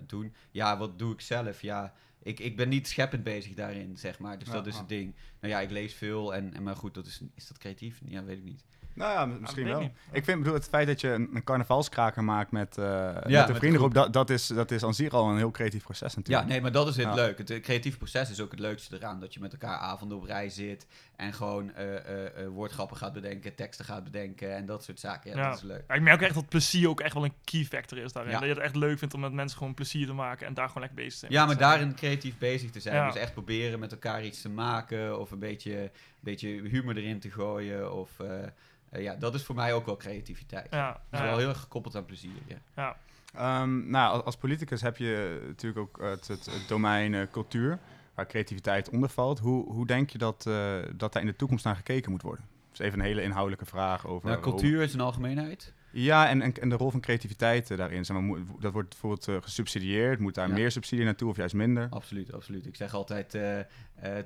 doen. 0.06 0.34
Ja, 0.52 0.78
wat 0.78 1.00
doe 1.00 1.14
ik 1.14 1.22
zelf? 1.22 1.62
Ja, 1.62 1.94
ik, 2.24 2.40
ik 2.40 2.56
ben 2.56 2.70
niet 2.70 2.88
scheppend 2.88 3.24
bezig 3.24 3.54
daarin, 3.54 3.98
zeg 3.98 4.20
maar. 4.20 4.40
Dus 4.40 4.48
Ja, 4.48 4.54
dat 4.54 4.68
is 4.68 4.78
het 4.78 4.90
ding. 4.90 5.16
Nou 5.40 5.54
ja, 5.54 5.60
ik 5.60 5.72
lees 5.72 5.94
veel 5.94 6.34
en, 6.36 6.54
en 6.54 6.64
maar 6.64 6.76
goed, 6.76 6.94
dat 6.94 7.06
is, 7.06 7.22
is 7.36 7.48
dat 7.48 7.58
creatief? 7.58 8.02
Ja, 8.06 8.24
weet 8.24 8.38
ik 8.38 8.44
niet. 8.44 8.64
Nou 8.98 9.12
ja, 9.12 9.26
misschien 9.40 9.64
weet 9.64 9.74
wel. 9.74 9.92
ik 10.12 10.24
vind 10.24 10.38
bedoel, 10.38 10.54
het 10.54 10.68
feit 10.68 10.88
dat 10.88 11.02
je 11.02 11.10
een, 11.12 11.30
een 11.34 11.44
carnavalskraker 11.44 12.24
maakt 12.24 12.52
met, 12.52 12.78
eh 12.78 12.86
met 13.14 13.14
met 13.14 13.34
een 13.34 13.46
de 13.46 13.56
vriendengroep, 13.56 13.94
dat, 13.94 14.14
dat, 14.14 14.30
is, 14.30 14.48
dat 14.48 14.72
is 14.72 14.84
aan 14.84 14.94
zich 14.94 15.12
al 15.14 15.30
een 15.30 15.38
heel 15.38 15.52
creatief 15.52 15.84
proces 15.84 16.12
Ja, 16.12 16.18
natuurlijk. 16.20 16.48
nee, 16.48 16.62
maar 16.62 16.72
dat 16.72 16.88
is 16.88 16.96
het 16.96 17.06
Ja. 17.06 17.14
leuk. 17.14 17.38
Het 17.38 17.60
creatieve 17.62 17.98
proces 17.98 18.30
is 18.30 18.42
ook 18.42 18.52
het 18.52 18.60
leukste 18.60 18.96
eraan. 18.96 19.20
Dat 19.20 19.34
je 19.34 19.40
met 19.40 19.52
elkaar 19.52 19.78
avonden 19.78 20.18
op 20.18 20.24
rij 20.24 20.50
zit 20.50 20.88
en 21.16 21.34
gewoon 21.34 21.74
eh, 21.74 21.96
eh, 21.96 22.26
eh, 22.26 22.48
woordgrappen 22.50 22.98
gaat 22.98 23.14
bedenken, 23.14 23.56
teksten 23.56 23.86
gaat 23.86 24.04
bedenken 24.04 24.56
en 24.56 24.66
dat 24.66 24.84
soort 24.84 25.00
zaken. 25.00 25.32
Ja, 25.32 25.38
Ja. 25.38 25.50
dat 25.50 25.58
is 25.58 25.64
leuk. 25.64 25.84
Ja, 25.88 25.94
ik 25.96 26.02
merk 26.02 26.16
ook 26.16 26.26
echt 26.26 26.34
dat 26.36 26.50
plezier 26.50 26.90
ook 26.90 27.00
echt 27.02 27.14
wel 27.14 27.24
een 27.24 27.34
key 27.44 27.64
factor 27.66 27.98
is 27.98 28.12
daarin. 28.14 28.32
Ja. 28.32 28.40
Dat 28.40 28.48
je 28.48 28.54
het 28.54 28.64
echt 28.64 28.76
leuk 28.76 28.98
vindt 28.98 29.14
om 29.14 29.20
met 29.20 29.32
mensen 29.34 29.58
gewoon 29.58 29.74
plezier 29.74 30.06
te 30.08 30.14
maken 30.14 30.48
en 30.48 30.54
daar 30.54 30.68
gewoon 30.68 30.84
lekker 30.84 31.04
bezig 31.04 31.14
te 31.14 31.20
zijn. 31.20 31.32
Ja, 31.32 31.46
maar 31.46 31.58
daarin 31.58 31.96
creatief 31.96 32.38
bezig 32.38 32.72
te 32.72 32.80
zijn. 32.80 32.96
Ja. 32.96 33.06
Dus 33.12 33.22
echt 33.22 33.34
proberen 33.34 33.80
met 33.80 33.92
elkaar 33.92 34.24
iets 34.26 34.42
te 34.42 34.50
maken 34.50 35.20
of 35.20 35.32
een 35.32 35.40
beetje, 35.40 35.92
beetje 36.20 36.48
humor 36.50 36.98
erin 36.98 37.20
te 37.20 37.32
gooien. 37.32 37.94
Of, 37.94 38.20
eh, 38.20 38.44
eh, 38.90 39.02
ja, 39.02 39.16
dat 39.16 39.34
is 39.34 39.44
voor 39.44 39.56
mij 39.56 39.74
ook 39.74 39.86
wel 39.86 39.98
creativiteit. 39.98 40.68
Ja, 40.72 40.92
Dat 40.92 41.02
is 41.12 41.20
ja, 41.20 41.26
wel 41.26 41.38
heel 41.38 41.50
erg 41.50 41.60
gekoppeld 41.60 41.96
aan 41.96 42.06
plezier. 42.06 42.42
Ja. 42.48 42.58
ja. 42.76 42.98
Ehm, 43.38 43.90
nou, 43.90 44.14
als, 44.14 44.24
als 44.24 44.38
politicus 44.38 44.82
heb 44.82 44.98
je 44.98 45.42
natuurlijk 45.48 45.82
ook 45.82 46.02
het, 46.02 46.28
het, 46.28 46.46
het 46.46 46.68
domein 46.68 47.14
eh, 47.14 47.22
cultuur, 47.32 47.80
waar 48.14 48.28
creativiteit 48.28 48.90
onder 48.90 49.10
valt. 49.10 49.40
Hoe, 49.40 49.72
hoe 49.74 49.86
denk 49.86 50.10
je 50.10 50.18
dat, 50.18 50.46
eh, 50.48 50.78
dat 50.96 51.14
daar 51.14 51.22
in 51.22 51.28
de 51.28 51.36
toekomst 51.36 51.66
naar 51.66 51.76
gekeken 51.76 52.12
moet 52.12 52.22
worden? 52.22 52.46
Dat 52.72 52.80
is 52.80 52.86
even 52.86 53.00
een 53.00 53.06
hele 53.06 53.22
inhoudelijke 53.22 53.66
vraag 53.66 54.08
over... 54.08 54.30
Nou, 54.30 54.42
cultuur 54.42 54.82
is 54.82 54.94
een 54.94 55.02
algemeenheid. 55.02 55.74
Ja, 56.04 56.30
en, 56.30 56.42
en, 56.42 56.54
en 56.54 56.70
de 56.70 56.76
rol 56.76 56.92
van 56.92 57.00
creativiteit 57.00 57.72
eh, 57.72 57.78
daarin. 57.78 58.06
Zeg 58.06 58.18
maar, 58.18 58.40
dat 58.60 58.72
wordt 58.74 58.90
bijvoorbeeld 58.90 59.28
eh, 59.28 59.36
gesubsidieerd. 59.42 60.20
Moet 60.20 60.36
daar 60.36 60.48
Ja. 60.48 60.54
meer 60.54 60.72
subsidie 60.72 61.06
naartoe 61.06 61.30
of 61.30 61.38
juist 61.38 61.54
minder? 61.54 61.88
Absoluut, 61.90 62.34
absoluut. 62.34 62.66
Ik 62.66 62.76
zeg 62.76 62.94
altijd, 62.94 63.36
eh, 63.36 63.60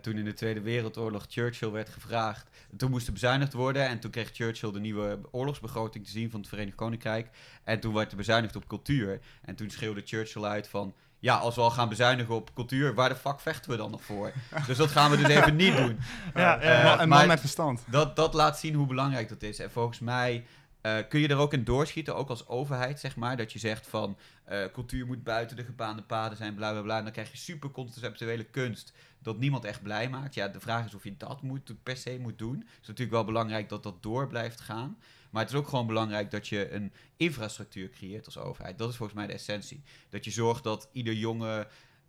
toen 0.01 0.17
in 0.17 0.25
de 0.25 0.33
Tweede 0.33 0.61
Wereldoorlog 0.61 1.25
Churchill 1.29 1.69
werd 1.71 1.89
gevraagd, 1.89 2.49
toen 2.77 2.89
moest 2.89 3.07
er 3.07 3.13
bezuinigd 3.13 3.53
worden 3.53 3.87
en 3.87 3.99
toen 3.99 4.11
kreeg 4.11 4.29
Churchill 4.33 4.71
de 4.71 4.79
nieuwe 4.79 5.19
oorlogsbegroting 5.31 6.05
te 6.05 6.11
zien 6.11 6.29
van 6.31 6.39
het 6.39 6.49
Verenigd 6.49 6.75
Koninkrijk 6.75 7.29
en 7.63 7.79
toen 7.79 7.93
werd 7.93 8.11
er 8.11 8.17
bezuinigd 8.17 8.55
op 8.55 8.67
cultuur 8.67 9.19
en 9.41 9.55
toen 9.55 9.69
schreeuwde 9.69 10.01
Churchill 10.05 10.43
uit 10.43 10.67
van, 10.67 10.93
ja, 11.19 11.35
als 11.35 11.55
we 11.55 11.61
al 11.61 11.71
gaan 11.71 11.89
bezuinigen 11.89 12.35
op 12.35 12.53
cultuur, 12.53 12.93
waar 12.93 13.09
de 13.09 13.15
fuck 13.15 13.39
vechten 13.39 13.71
we 13.71 13.77
dan 13.77 13.91
nog 13.91 14.03
voor? 14.03 14.31
dus 14.67 14.77
dat 14.77 14.89
gaan 14.89 15.11
we 15.11 15.17
dus 15.17 15.27
even 15.27 15.55
niet 15.55 15.77
doen. 15.77 15.97
Ja, 16.35 16.57
maar- 16.95 17.07
man 17.07 17.27
met 17.27 17.39
verstand. 17.39 17.83
Dat, 17.87 18.15
dat 18.15 18.33
laat 18.33 18.59
zien 18.59 18.73
hoe 18.73 18.87
belangrijk 18.87 19.29
dat 19.29 19.43
is. 19.43 19.59
En 19.59 19.71
volgens 19.71 19.99
mij 19.99 20.45
eh, 20.81 20.97
kun 21.09 21.19
je 21.19 21.27
er 21.27 21.37
ook 21.37 21.53
in 21.53 21.63
doorschieten, 21.63 22.15
ook 22.15 22.29
als 22.29 22.47
overheid, 22.47 22.99
zeg 22.99 23.15
maar. 23.15 23.37
Dat 23.37 23.53
je 23.53 23.59
zegt 23.59 23.87
van 23.87 24.17
eh, 24.43 24.65
cultuur 24.73 25.05
moet 25.05 25.23
buiten 25.23 25.55
de 25.55 25.63
gebaande 25.63 26.01
paden 26.01 26.37
zijn, 26.37 26.55
bla 26.55 26.71
bla 26.71 26.81
bla. 26.81 26.97
En 26.97 27.03
dan 27.03 27.13
krijg 27.13 27.31
je 27.31 27.37
super 27.37 27.71
conceptuele 27.71 28.43
kunst 28.43 28.93
dat 29.19 29.37
niemand 29.39 29.65
echt 29.65 29.83
blij 29.83 30.09
maakt. 30.09 30.33
Ja, 30.33 30.47
de 30.47 30.59
vraag 30.59 30.85
is 30.85 30.93
of 30.93 31.03
je 31.03 31.17
dat 31.17 31.41
moet, 31.41 31.73
per 31.83 31.97
se 31.97 32.17
moet 32.19 32.37
doen. 32.37 32.57
Het 32.57 32.81
is 32.81 32.87
natuurlijk 32.87 33.15
wel 33.15 33.25
belangrijk 33.25 33.69
dat 33.69 33.83
dat 33.83 34.03
door 34.03 34.27
blijft 34.27 34.61
gaan. 34.61 34.97
Maar 35.29 35.41
het 35.41 35.51
is 35.51 35.57
ook 35.57 35.67
gewoon 35.67 35.87
belangrijk 35.87 36.31
dat 36.31 36.47
je 36.47 36.71
een 36.71 36.93
infrastructuur 37.17 37.89
creëert 37.89 38.25
als 38.25 38.37
overheid. 38.37 38.77
Dat 38.77 38.89
is 38.89 38.95
volgens 38.95 39.17
mij 39.17 39.27
de 39.27 39.33
essentie. 39.33 39.83
Dat 40.09 40.25
je 40.25 40.31
zorgt 40.31 40.63
dat 40.63 40.89
ieder 40.91 41.13
jonge 41.13 41.67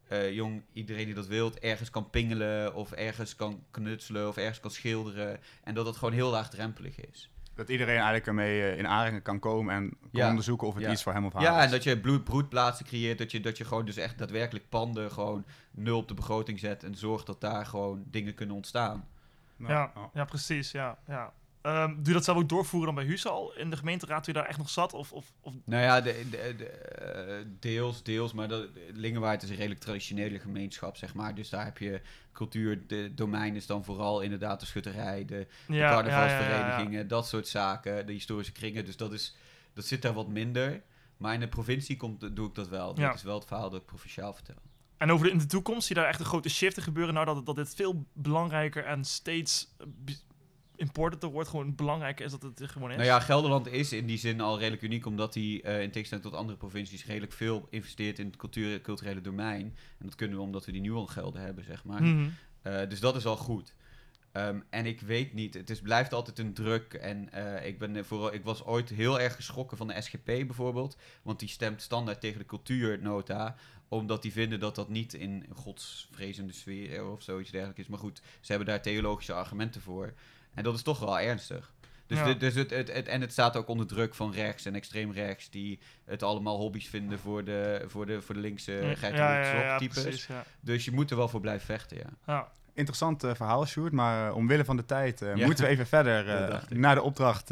eh, 0.09 0.33
jong, 0.33 0.63
iedereen 0.73 1.05
die 1.05 1.15
dat 1.15 1.27
wilt, 1.27 1.59
ergens 1.59 1.91
kan 1.91 2.11
pingelen 2.11 2.75
of 2.75 2.93
ergens 2.93 3.37
kan 3.37 3.65
knutselen 3.71 4.29
of 4.29 4.37
ergens 4.37 4.61
kan 4.61 4.71
schilderen. 4.71 5.41
En 5.65 5.75
dat 5.75 5.87
het 5.87 5.97
gewoon 5.97 6.15
heel 6.15 6.31
laagdrempelig 6.31 7.01
is. 7.01 7.31
Dat 7.55 7.69
iedereen 7.69 7.95
eigenlijk 7.95 8.27
ermee 8.27 8.63
eh, 8.71 8.79
in 8.79 8.87
aanraking 8.89 9.23
kan 9.23 9.39
komen 9.39 9.75
en 9.75 9.89
kan 9.89 10.09
Ja. 10.11 10.29
onderzoeken 10.29 10.67
of 10.67 10.75
het 10.75 10.83
Ja. 10.85 10.91
iets 10.91 11.03
voor 11.03 11.13
hem 11.13 11.25
of 11.25 11.33
haar 11.33 11.43
Ja, 11.43 11.59
is. 11.59 11.65
en 11.65 11.71
dat 11.71 11.83
je 11.83 12.01
bloed, 12.01 12.25
broedplaatsen 12.25 12.87
creëert, 12.87 13.19
dat 13.19 13.31
je, 13.31 13.41
dat 13.41 13.59
je 13.59 13.65
gewoon 13.65 13.85
dus 13.85 13.97
echt 13.97 14.19
daadwerkelijk 14.19 14.69
panden 14.69 15.11
gewoon 15.11 15.45
nul 15.71 15.97
op 15.99 16.09
de 16.09 16.15
begroting 16.15 16.59
zet 16.59 16.85
en 16.85 16.95
zorgt 16.95 17.27
dat 17.27 17.41
daar 17.41 17.67
gewoon 17.67 18.05
dingen 18.07 18.35
kunnen 18.35 18.57
ontstaan. 18.57 19.07
Nou, 19.57 19.73
ja, 19.73 19.93
oh. 19.97 20.05
ja, 20.15 20.25
precies. 20.25 20.71
Ja, 20.71 20.99
ja. 21.07 21.33
Ehm, 21.63 21.95
doe 21.95 22.07
je 22.07 22.13
dat 22.13 22.25
zelf 22.25 22.39
ook 22.39 22.49
doorvoeren 22.49 22.95
dan 22.95 23.05
bij 23.05 23.13
Huus 23.13 23.27
al? 23.27 23.53
In 23.57 23.71
de 23.71 23.77
gemeenteraad 23.77 24.25
toen 24.25 24.35
je 24.35 24.41
daar 24.41 24.49
echt 24.49 24.59
nog 24.59 24.71
zat? 24.71 24.93
Of, 24.93 25.13
of, 25.13 25.33
of... 25.41 25.55
Nou 25.65 25.83
ja, 25.83 26.01
de, 26.01 26.25
de, 26.31 26.55
de, 26.57 26.65
eh, 26.65 27.47
deels, 27.61 28.03
deels, 28.03 28.33
maar 28.33 28.49
dat, 28.49 28.69
Lingewaard 28.93 29.43
is 29.43 29.51
een 29.51 29.57
redelijk 29.57 29.81
traditionele 29.81 30.39
gemeenschap, 30.39 30.97
zeg 30.97 31.15
maar. 31.15 31.35
Dus 31.35 31.49
daar 31.49 31.65
heb 31.65 31.79
je 31.79 32.01
cultuur, 32.33 32.87
de 32.87 33.15
domein 33.15 33.57
is 33.57 33.67
dan 33.67 33.85
vooral 33.85 34.21
inderdaad 34.21 34.61
de 34.61 34.67
schutterij, 34.67 35.25
de, 35.25 35.47
de 35.67 35.75
Ja, 35.75 35.91
carnavalsverenigingen, 35.91 36.91
ja, 36.93 36.97
ja, 36.97 37.03
ja. 37.03 37.09
dat 37.09 37.27
soort 37.27 37.49
zaken, 37.49 38.07
de 38.07 38.13
historische 38.13 38.53
kringen. 38.53 38.85
Dus 38.85 38.97
dat, 38.97 39.13
is, 39.13 39.37
dat 39.75 39.85
zit 39.85 40.03
daar 40.03 40.15
wat 40.15 40.29
minder. 40.29 40.83
Maar 41.17 41.35
in 41.35 41.41
de 41.41 41.49
provincie 41.49 41.97
komt, 41.97 42.37
doe 42.37 42.49
ik 42.49 42.55
dat 42.55 42.69
wel. 42.69 42.95
Dat 42.95 43.15
is 43.15 43.23
wel 43.23 43.35
het 43.35 43.47
verhaal 43.47 43.71
dat 43.71 43.81
ik 43.81 43.87
provinciaal 43.87 44.33
vertel. 44.33 44.57
En 44.97 45.13
over 45.13 45.27
de, 45.27 45.33
in 45.33 45.39
de 45.39 45.47
toekomst 45.47 45.87
zie 45.87 45.97
je 45.97 46.01
daar 46.03 46.11
echt 46.11 46.21
een 46.21 46.27
grote 46.27 46.49
shift 46.49 46.77
in 46.77 46.83
gebeuren. 46.83 47.15
Nou, 47.15 47.27
dat, 47.27 47.47
dat 47.47 47.57
dit 47.57 47.75
veel 47.75 48.07
belangrijker 48.13 48.85
en 48.85 49.05
steeds 49.05 49.75
importanter 50.77 51.29
wordt. 51.29 51.49
Gewoon 51.49 51.75
belangrijker 51.75 52.25
is 52.25 52.31
dat 52.31 52.43
het 52.43 52.71
gewoon 52.71 52.91
is. 52.91 52.97
Nou 52.97 53.09
ja, 53.09 53.21
Gelderland 53.21 53.67
is 53.67 53.93
in 53.93 54.07
die 54.07 54.19
zin 54.19 54.41
al 54.41 54.59
redelijk 54.59 54.83
uniek, 54.83 55.07
omdat 55.07 55.35
hij 55.35 55.61
eh, 55.63 55.83
in 55.83 55.91
tegenstelling 55.91 56.27
tot 56.27 56.37
andere 56.39 56.59
provincies 56.59 57.07
redelijk 57.07 57.33
veel 57.33 57.67
investeert 57.71 58.19
in 58.19 58.27
het 58.27 58.37
cultuur, 58.37 58.81
culturele 58.81 59.21
domein. 59.21 59.77
En 59.99 60.07
dat 60.07 60.15
kunnen 60.15 60.37
we 60.37 60.43
omdat 60.43 60.65
we 60.65 60.73
die 60.73 60.81
nu 60.81 60.93
al 60.93 61.07
gelden 61.07 61.43
hebben, 61.43 61.65
zeg 61.65 61.85
maar. 61.85 62.03
Mhm. 62.03 62.29
Eh, 62.63 62.89
dus 62.89 63.01
dat 63.01 63.17
is 63.17 63.27
al 63.27 63.37
goed. 63.37 63.75
Ehm, 64.33 64.61
en 64.71 64.87
ik 64.87 65.01
weet 65.01 65.33
niet, 65.33 65.55
het 65.55 65.71
is, 65.71 65.81
blijft 65.81 66.13
altijd 66.13 66.39
een 66.39 66.55
druk. 66.55 66.95
En 66.95 67.33
eh, 67.33 67.67
ik, 67.67 67.79
ben 67.79 68.05
vooral, 68.05 68.33
ik 68.33 68.45
was 68.45 68.65
ooit 68.65 68.89
heel 68.89 69.21
erg 69.21 69.35
geschrokken 69.35 69.77
van 69.77 69.87
de 69.87 70.01
SGP 70.01 70.25
bijvoorbeeld. 70.25 70.97
Want 71.23 71.39
die 71.39 71.49
stemt 71.49 71.83
standaard 71.83 72.21
tegen 72.21 72.39
de 72.39 72.45
cultuurnota. 72.45 73.57
Omdat 73.89 74.23
die 74.23 74.33
vinden 74.33 74.61
dat 74.61 74.75
dat 74.75 74.89
niet 74.89 75.15
in 75.15 75.47
godsvrezende 75.55 76.53
sfeer 76.53 77.07
of 77.07 77.23
zoiets 77.23 77.51
dergelijks 77.51 77.83
is. 77.83 77.89
Maar 77.89 77.99
goed, 77.99 78.23
ze 78.41 78.53
hebben 78.53 78.69
daar 78.69 78.83
theologische 78.83 79.33
argumenten 79.33 79.81
voor. 79.81 80.15
En 80.55 80.63
dat 80.63 80.75
is 80.75 80.83
toch 80.83 80.99
wel 80.99 81.21
ernstig. 81.21 81.73
Dus, 82.07 82.19
Ja. 82.19 82.25
de- 82.25 82.37
dus 82.37 82.55
het, 82.55 82.71
het, 82.71 82.93
het- 82.93 83.09
en 83.09 83.21
het 83.21 83.33
staat 83.33 83.57
ook 83.57 83.69
onder 83.69 83.87
druk 83.87 84.15
van 84.15 84.33
rechts 84.33 84.65
en 84.65 84.75
extreem 84.75 85.13
rechts. 85.13 85.51
Die 85.51 85.79
het 86.05 86.23
allemaal 86.23 86.57
hobby's 86.59 86.89
vinden 86.89 87.19
voor 87.19 87.45
de, 87.45 87.85
voor 87.87 88.07
de, 88.07 88.23
voor 88.23 88.35
de 88.35 88.41
linkse 88.41 88.73
ja, 88.73 89.63
ja, 89.63 89.79
types. 89.79 90.03
precies. 90.03 90.29
Dus 90.61 90.85
je 90.85 90.91
moet 90.93 91.11
er 91.11 91.17
wel 91.17 91.29
voor 91.29 91.41
blijven 91.41 91.67
vechten, 91.67 91.97
ja. 92.27 92.53
Interessant 92.75 93.25
eh, 93.25 93.35
verhaal, 93.35 93.67
Sjoerd, 93.67 93.93
maar 93.93 94.29
eh, 94.29 94.37
omwille 94.37 94.65
van 94.65 94.77
de 94.77 94.85
tijd 94.85 95.23
eh, 95.23 95.37
Ja. 95.37 95.47
moeten 95.47 95.65
we 95.65 95.71
even 95.71 95.87
verder 95.87 96.25
naar 96.69 96.95
de 96.95 97.03
opdracht 97.03 97.49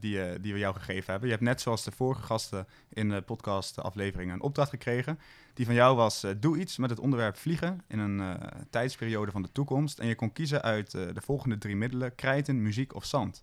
die, 0.00 0.40
die 0.40 0.52
we 0.52 0.58
jou 0.58 0.74
gegeven 0.74 1.10
hebben. 1.10 1.24
Je 1.28 1.34
hebt 1.34 1.46
net 1.46 1.60
zoals 1.60 1.84
de 1.84 1.92
vorige 1.92 2.22
gasten 2.22 2.66
in 2.88 3.08
de 3.08 3.20
podcast-aflevering 3.20 4.32
een 4.32 4.40
opdracht 4.40 4.70
gekregen. 4.70 5.18
Die 5.54 5.66
van 5.66 5.74
jou 5.74 5.96
was, 5.96 6.24
doe 6.36 6.58
iets 6.58 6.76
met 6.76 6.90
het 6.90 6.98
onderwerp 6.98 7.36
vliegen 7.36 7.82
in 7.88 7.98
een 7.98 8.38
tijdsperiode 8.70 9.30
van 9.30 9.42
de 9.42 9.52
toekomst. 9.52 9.98
En 9.98 10.06
je 10.06 10.14
kon 10.14 10.32
kiezen 10.32 10.62
uit 10.62 10.90
de 10.90 11.20
volgende 11.24 11.58
drie 11.58 11.76
middelen, 11.76 12.14
krijten, 12.14 12.62
muziek 12.62 12.94
of 12.94 13.04
zand. 13.04 13.42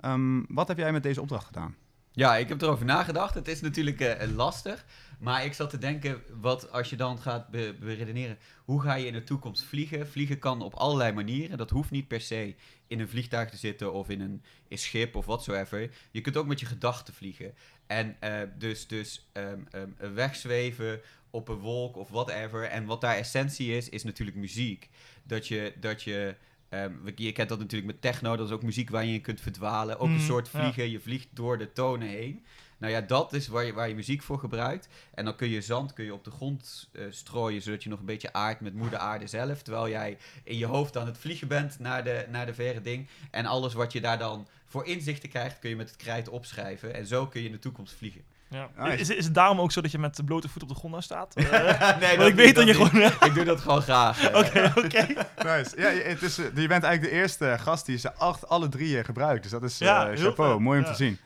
Ehm, 0.00 0.42
wat 0.48 0.68
heb 0.68 0.78
jij 0.78 0.92
met 0.92 1.02
deze 1.02 1.20
opdracht 1.20 1.46
gedaan? 1.46 1.74
Ja, 2.12 2.36
ik 2.36 2.48
heb 2.48 2.62
erover 2.62 2.84
nagedacht. 2.84 3.34
Het 3.34 3.48
is 3.48 3.60
natuurlijk 3.60 4.00
eh, 4.00 4.28
lastig. 4.34 4.84
Maar 5.18 5.44
ik 5.44 5.52
zat 5.52 5.70
te 5.70 5.78
denken, 5.78 6.22
wat 6.40 6.72
als 6.72 6.90
je 6.90 6.96
dan 6.96 7.18
gaat 7.18 7.48
be- 7.48 7.76
beredeneren, 7.80 8.38
hoe 8.64 8.82
ga 8.82 8.94
je 8.94 9.06
in 9.06 9.12
de 9.12 9.24
toekomst 9.24 9.64
vliegen? 9.64 10.08
Vliegen 10.08 10.38
kan 10.38 10.62
op 10.62 10.74
allerlei 10.74 11.12
manieren. 11.12 11.58
Dat 11.58 11.70
hoeft 11.70 11.90
niet 11.90 12.08
per 12.08 12.20
se 12.20 12.54
in 12.86 13.00
een 13.00 13.08
vliegtuig 13.08 13.50
te 13.50 13.56
zitten 13.56 13.92
of 13.92 14.08
in 14.08 14.20
een 14.20 14.42
in 14.68 14.78
schip 14.78 15.16
of 15.16 15.26
whatsoever. 15.26 15.90
Je 16.10 16.20
kunt 16.20 16.36
ook 16.36 16.46
met 16.46 16.60
je 16.60 16.66
gedachten 16.66 17.14
vliegen. 17.14 17.54
En 17.86 18.16
eh, 18.20 18.32
dus, 18.58 18.86
dus 18.86 19.28
ehm, 19.32 19.60
ehm, 19.70 20.14
wegzweven 20.14 21.00
op 21.30 21.48
een 21.48 21.58
wolk 21.58 21.96
of 21.96 22.08
whatever. 22.08 22.64
En 22.64 22.84
wat 22.84 23.00
daar 23.00 23.16
essentie 23.16 23.76
is, 23.76 23.88
is 23.88 24.04
natuurlijk 24.04 24.36
muziek. 24.36 24.88
Dat 25.24 25.48
je, 25.48 25.72
dat 25.80 26.02
je 26.02 26.34
ehm, 26.70 26.92
je 27.14 27.32
kent 27.32 27.48
dat 27.48 27.58
natuurlijk 27.58 27.92
met 27.92 28.00
techno, 28.00 28.36
dat 28.36 28.46
is 28.46 28.52
ook 28.52 28.62
muziek 28.62 28.90
waar 28.90 29.04
je 29.04 29.12
in 29.12 29.20
kunt 29.20 29.40
verdwalen. 29.40 29.98
Ook 29.98 30.06
een 30.06 30.14
Mhm, 30.14 30.24
soort 30.24 30.48
ja. 30.52 30.60
vliegen, 30.60 30.90
je 30.90 31.00
vliegt 31.00 31.28
door 31.32 31.58
de 31.58 31.72
tonen 31.72 32.08
heen. 32.08 32.44
Nou 32.78 32.92
ja, 32.92 33.00
dat 33.00 33.32
is 33.32 33.48
waar 33.48 33.64
je, 33.64 33.72
waar 33.72 33.88
je 33.88 33.94
muziek 33.94 34.22
voor 34.22 34.38
gebruikt. 34.38 34.88
En 35.14 35.24
dan 35.24 35.36
kun 35.36 35.48
je 35.48 35.60
zand 35.60 35.92
kun 35.92 36.04
je 36.04 36.14
op 36.14 36.24
de 36.24 36.30
grond 36.30 36.88
eh, 36.92 37.02
strooien, 37.10 37.62
zodat 37.62 37.82
je 37.82 37.88
nog 37.88 37.98
een 37.98 38.04
beetje 38.04 38.32
aardt 38.32 38.60
met 38.60 38.74
moeder 38.74 38.98
aarde 38.98 39.26
zelf. 39.26 39.62
Terwijl 39.62 39.88
jij 39.88 40.16
in 40.44 40.58
je 40.58 40.66
hoofd 40.66 40.96
aan 40.96 41.06
het 41.06 41.18
vliegen 41.18 41.48
bent 41.48 41.78
naar 41.78 42.04
de, 42.04 42.26
naar 42.30 42.46
de 42.46 42.54
verre 42.54 42.80
ding. 42.80 43.08
En 43.30 43.46
alles 43.46 43.74
wat 43.74 43.92
je 43.92 44.00
daar 44.00 44.18
dan 44.18 44.48
voor 44.66 44.86
inzichten 44.86 45.28
krijgt, 45.28 45.58
kun 45.58 45.70
je 45.70 45.76
met 45.76 45.88
het 45.88 45.96
krijt 45.98 46.28
opschrijven. 46.28 46.94
En 46.94 47.06
zo 47.06 47.26
kun 47.26 47.40
je 47.40 47.46
in 47.46 47.52
de 47.52 47.58
toekomst 47.58 47.94
vliegen. 47.94 48.22
Ja. 48.50 48.68
Nice. 48.76 48.96
Is, 48.96 49.08
is 49.10 49.24
het 49.24 49.34
daarom 49.34 49.60
ook 49.60 49.72
zo 49.72 49.80
dat 49.80 49.90
je 49.90 49.98
met 49.98 50.16
de 50.16 50.24
blote 50.24 50.48
voet 50.48 50.62
op 50.62 50.68
de 50.68 50.74
grond 50.74 51.04
staat? 51.04 51.34
Eh, 51.50 51.98
nee, 52.00 52.28
ik 52.28 52.34
weet 52.34 52.54
dat 52.54 52.66
je 52.66 52.74
niet. 52.74 52.88
gewoon... 52.88 53.12
Ik 53.20 53.34
doe 53.34 53.44
dat 53.44 53.60
gewoon 53.60 53.82
graag. 53.82 54.28
Oké, 54.34 54.72
oké. 54.76 55.06
Nice. 55.56 55.72
Ja, 55.76 55.88
je, 55.88 56.02
het 56.02 56.22
is, 56.22 56.38
eh, 56.38 56.44
je 56.44 56.68
bent 56.68 56.82
eigenlijk 56.84 57.02
de 57.02 57.10
eerste 57.10 57.56
gast 57.60 57.86
die 57.86 57.98
ze 57.98 58.14
acht, 58.14 58.48
alle 58.48 58.68
drie 58.68 58.98
eh, 58.98 59.04
gebruikt. 59.04 59.42
Dus 59.42 59.52
dat 59.52 59.62
is 59.62 59.78
Ja, 59.78 60.10
chapeau. 60.16 60.60
Mooi 60.60 60.78
om 60.78 60.84
Ja. 60.84 60.90
te 60.90 60.96
zien. 60.96 61.18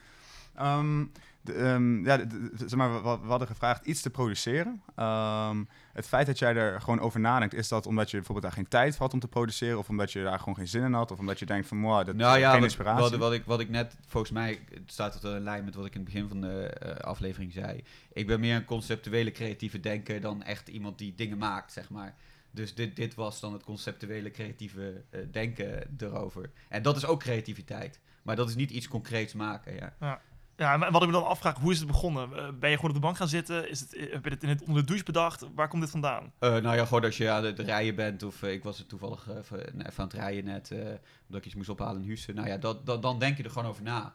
Ehm, 0.56 1.04
de, 1.44 1.52
ehm, 1.52 2.04
ja, 2.04 2.16
de- 2.16 2.26
de- 2.26 2.50
zeg 2.56 2.74
maar, 2.78 2.92
we, 3.02 3.18
we 3.22 3.26
hadden 3.28 3.48
gevraagd 3.48 3.86
iets 3.86 4.00
te 4.02 4.10
produceren. 4.10 4.82
Ehm, 4.96 5.64
het 5.92 6.06
feit 6.06 6.26
dat 6.26 6.38
jij 6.38 6.54
er 6.56 6.80
gewoon 6.80 7.00
over 7.00 7.20
nadenkt, 7.20 7.54
is 7.54 7.68
dat 7.68 7.86
omdat 7.86 8.10
je 8.10 8.16
bijvoorbeeld 8.16 8.46
daar 8.46 8.56
geen 8.56 8.68
tijd 8.68 8.96
had 8.96 9.12
om 9.12 9.20
te 9.20 9.28
produceren? 9.28 9.78
Of 9.78 9.88
omdat 9.88 10.12
je 10.12 10.22
daar 10.22 10.38
gewoon 10.38 10.56
geen 10.56 10.68
zin 10.68 10.82
in 10.84 10.92
had? 10.92 11.10
Of 11.10 11.18
omdat 11.18 11.38
je 11.38 11.46
denkt 11.46 11.66
van, 11.68 11.80
wow, 11.80 12.06
dat 12.06 12.14
Nou 12.14 12.34
is 12.34 12.40
ja, 12.40 12.50
geen 12.50 12.60
wat, 12.60 12.68
inspiratie? 12.68 13.10
wat, 13.10 13.18
wat, 13.18 13.32
ik, 13.32 13.44
wat 13.44 13.60
ik 13.60 13.68
net, 13.68 13.96
volgens 14.06 14.32
mij 14.32 14.58
staat 14.86 15.14
het 15.14 15.22
wel 15.22 15.36
in 15.36 15.42
lijn 15.42 15.64
met 15.64 15.74
wat 15.74 15.86
ik 15.86 15.94
in 15.94 16.00
het 16.00 16.12
begin 16.12 16.28
van 16.28 16.40
de 16.40 16.66
eh, 16.68 16.96
aflevering 16.96 17.52
zei. 17.52 17.82
Ik 18.12 18.26
ben 18.26 18.40
meer 18.40 18.56
een 18.56 18.64
conceptuele 18.64 19.30
creatieve 19.32 19.80
denker 19.80 20.20
dan 20.20 20.42
echt 20.42 20.68
iemand 20.68 20.98
die 20.98 21.14
dingen 21.14 21.38
maakt, 21.38 21.72
zeg 21.72 21.90
maar. 21.90 22.14
Dus 22.50 22.74
dit, 22.74 22.96
dit 22.96 23.14
was 23.14 23.40
dan 23.40 23.52
het 23.52 23.64
conceptuele 23.64 24.30
creatieve 24.30 25.02
eh, 25.10 25.20
denken 25.30 25.96
erover. 25.98 26.50
En 26.68 26.82
dat 26.82 26.96
is 26.96 27.06
ook 27.06 27.20
creativiteit. 27.20 28.00
Maar 28.22 28.36
dat 28.36 28.48
is 28.48 28.54
niet 28.54 28.70
iets 28.70 28.88
concreets 28.88 29.34
maken, 29.34 29.74
ja. 29.74 29.94
Ja, 30.00 30.20
en 30.56 30.92
wat 30.92 31.00
ik 31.02 31.06
me 31.08 31.12
dan 31.14 31.26
afvraag, 31.26 31.58
hoe 31.58 31.72
is 31.72 31.78
het 31.78 31.86
begonnen? 31.86 32.36
Eh, 32.36 32.48
ben 32.60 32.70
je 32.70 32.76
gewoon 32.76 32.90
op 32.90 32.96
de 32.96 33.02
bank 33.06 33.16
gaan 33.16 33.28
zitten? 33.28 33.70
Is 33.70 33.80
het, 33.80 33.94
eh, 33.94 34.12
heb 34.12 34.24
je 34.24 34.30
het 34.30 34.42
in 34.42 34.48
het, 34.48 34.60
onder 34.62 34.80
de 34.80 34.86
douche 34.86 35.04
bedacht? 35.04 35.46
Waar 35.54 35.68
komt 35.68 35.82
dit 35.82 35.90
vandaan? 35.90 36.32
Eh, 36.38 36.50
nou 36.50 36.76
ja, 36.76 36.84
gewoon 36.84 37.04
als 37.04 37.16
je 37.16 37.30
aan 37.30 37.44
het 37.44 37.58
rijden 37.58 37.94
bent, 37.94 38.22
of 38.22 38.42
eh, 38.42 38.52
ik 38.52 38.62
was 38.62 38.78
er 38.78 38.86
toevallig 38.86 39.28
eh, 39.28 39.36
even, 39.36 39.58
even 39.58 39.92
aan 39.96 40.04
het 40.04 40.12
rijden 40.12 40.44
net, 40.44 40.70
eh, 40.70 40.78
omdat 40.78 40.98
ik 41.40 41.44
iets 41.44 41.54
moest 41.54 41.68
ophalen 41.68 42.02
in 42.02 42.08
Hussen. 42.08 42.34
Nou 42.34 42.48
ja, 42.48 42.56
dat, 42.56 42.86
dat, 42.86 43.02
dan 43.02 43.18
denk 43.18 43.36
je 43.36 43.42
er 43.42 43.50
gewoon 43.50 43.68
over 43.68 43.82
na. 43.82 44.14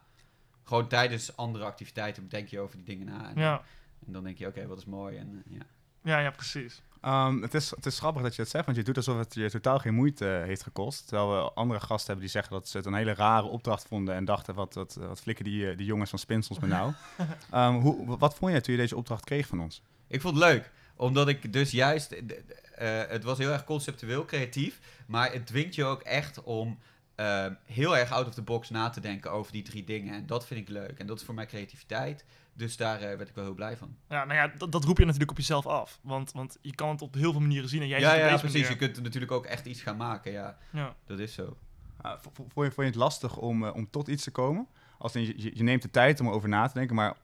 Gewoon 0.64 0.88
tijdens 0.88 1.36
andere 1.38 1.64
activiteiten 1.66 2.30
denk 2.30 2.48
je 2.48 2.60
over 2.60 2.76
die 2.78 2.86
dingen 2.86 3.06
na. 3.06 3.30
En, 3.30 3.42
Ja, 3.42 3.62
en 4.06 4.14
dan 4.14 4.24
denk 4.24 4.38
je, 4.38 4.48
oké, 4.48 4.68
wat 4.68 4.78
is 4.78 4.86
mooi. 4.86 5.18
En, 5.18 5.44
eh, 5.46 5.58
ja. 5.58 5.66
Ja, 6.10 6.20
ja 6.20 6.32
precies. 6.32 6.82
Ehm, 7.02 7.42
het, 7.42 7.54
is, 7.54 7.70
het 7.70 7.86
is 7.86 8.00
grappig 8.00 8.22
dat 8.22 8.36
je 8.36 8.42
het 8.42 8.52
zegt, 8.52 8.66
want 8.66 8.78
je 8.78 8.84
doet 8.84 8.98
alsof 8.98 9.18
het 9.18 9.34
je 9.34 9.50
totaal 9.50 9.80
geen 9.80 9.94
moeite 9.94 10.38
eh, 10.38 10.44
heeft 10.44 10.64
gekost. 10.64 11.08
Terwijl 11.08 11.30
we 11.30 11.52
andere 11.52 11.80
gasten 11.80 12.06
hebben 12.06 12.24
die 12.24 12.34
zeggen 12.34 12.54
dat 12.54 12.68
ze 12.68 12.78
het 12.78 12.86
een 12.86 12.94
hele 12.94 13.14
rare 13.14 13.46
opdracht 13.46 13.88
vonden 13.88 14.16
en 14.16 14.26
dachten, 14.26 14.56
wat, 14.56 14.74
wat, 14.74 14.94
wat 15.00 15.22
flikken 15.22 15.46
die, 15.46 15.70
eh, 15.70 15.78
die 15.78 15.86
jongens 15.86 16.10
van 16.10 16.20
Spinsels 16.20 16.60
met 16.60 16.70
nou? 16.70 16.94
Ehm, 17.52 17.74
hoe, 17.74 18.18
wat 18.18 18.36
vond 18.36 18.52
jij 18.52 18.62
toen 18.62 18.74
je 18.74 18.80
deze 18.80 18.96
opdracht 18.96 19.24
kreeg 19.24 19.48
van 19.48 19.62
ons? 19.62 19.82
Ik 20.08 20.22
vond 20.22 20.36
het 20.36 20.44
leuk, 20.44 20.72
omdat 20.96 21.28
ik 21.28 21.54
dus 21.54 21.72
juist, 21.72 22.12
eh, 22.12 23.02
het 23.08 23.24
was 23.24 23.38
heel 23.38 23.52
erg 23.52 23.64
conceptueel 23.64 24.26
creatief, 24.26 24.80
maar 25.08 25.32
het 25.32 25.48
dwingt 25.48 25.76
je 25.76 25.84
ook 25.84 26.02
echt 26.02 26.44
om 26.44 26.80
eh, 27.20 27.46
heel 27.66 27.98
erg 27.98 28.12
out 28.12 28.28
of 28.28 28.34
the 28.34 28.42
box 28.42 28.70
na 28.70 28.90
te 28.90 29.00
denken 29.00 29.32
over 29.32 29.52
die 29.52 29.62
drie 29.64 29.84
dingen. 29.84 30.14
En 30.14 30.26
dat 30.26 30.46
vind 30.46 30.60
ik 30.60 30.70
leuk. 30.70 31.00
En 31.00 31.08
dat 31.08 31.20
is 31.20 31.26
voor 31.26 31.34
mij 31.34 31.46
creativiteit. 31.46 32.26
Dus 32.54 32.78
daar 32.78 33.02
eh, 33.02 33.18
werd 33.18 33.30
ik 33.30 33.36
wel 33.36 33.44
heel 33.44 33.54
blij 33.54 33.78
van. 33.78 33.96
Ja, 34.10 34.26
nou 34.26 34.38
ja, 34.40 34.54
dat, 34.58 34.72
dat 34.72 34.84
roep 34.84 34.98
je 34.98 35.04
natuurlijk 35.06 35.32
op 35.32 35.38
jezelf 35.38 35.66
af. 35.68 36.00
Want, 36.02 36.32
want 36.32 36.58
je 36.62 36.76
kan 36.76 36.90
het 36.90 37.02
op 37.02 37.14
heel 37.14 37.32
veel 37.32 37.42
manieren 37.42 37.70
zien 37.70 37.82
en 37.82 37.88
jij 37.88 38.00
ja, 38.00 38.14
ja, 38.14 38.30
deze 38.30 38.40
precies. 38.42 38.68
Je 38.68 38.76
kunt 38.76 38.98
er 38.98 39.04
natuurlijk 39.04 39.32
ook 39.32 39.46
echt 39.46 39.66
iets 39.66 39.82
gaan 39.82 39.98
maken. 39.98 40.32
Ja, 40.32 40.58
Ja. 40.72 40.96
dat 41.06 41.20
is 41.20 41.34
zo. 41.34 41.58
Uh, 42.06 42.12
vo- 42.22 42.30
vo- 42.34 42.48
vond, 42.54 42.66
je, 42.68 42.72
vond 42.74 42.76
je 42.76 42.84
het 42.84 42.96
lastig 42.96 43.38
om, 43.38 43.66
eh, 43.66 43.76
om 43.76 43.90
tot 43.90 44.08
iets 44.08 44.24
te 44.24 44.32
komen? 44.32 44.68
Als 44.98 45.16
in, 45.16 45.22
je, 45.22 45.34
je- 45.42 45.52
je 45.54 45.64
neemt 45.64 45.82
de 45.82 45.90
tijd 45.90 46.20
om 46.20 46.28
erover 46.28 46.50
na 46.50 46.68
te 46.68 46.74
denken, 46.74 46.96
maar 46.96 47.16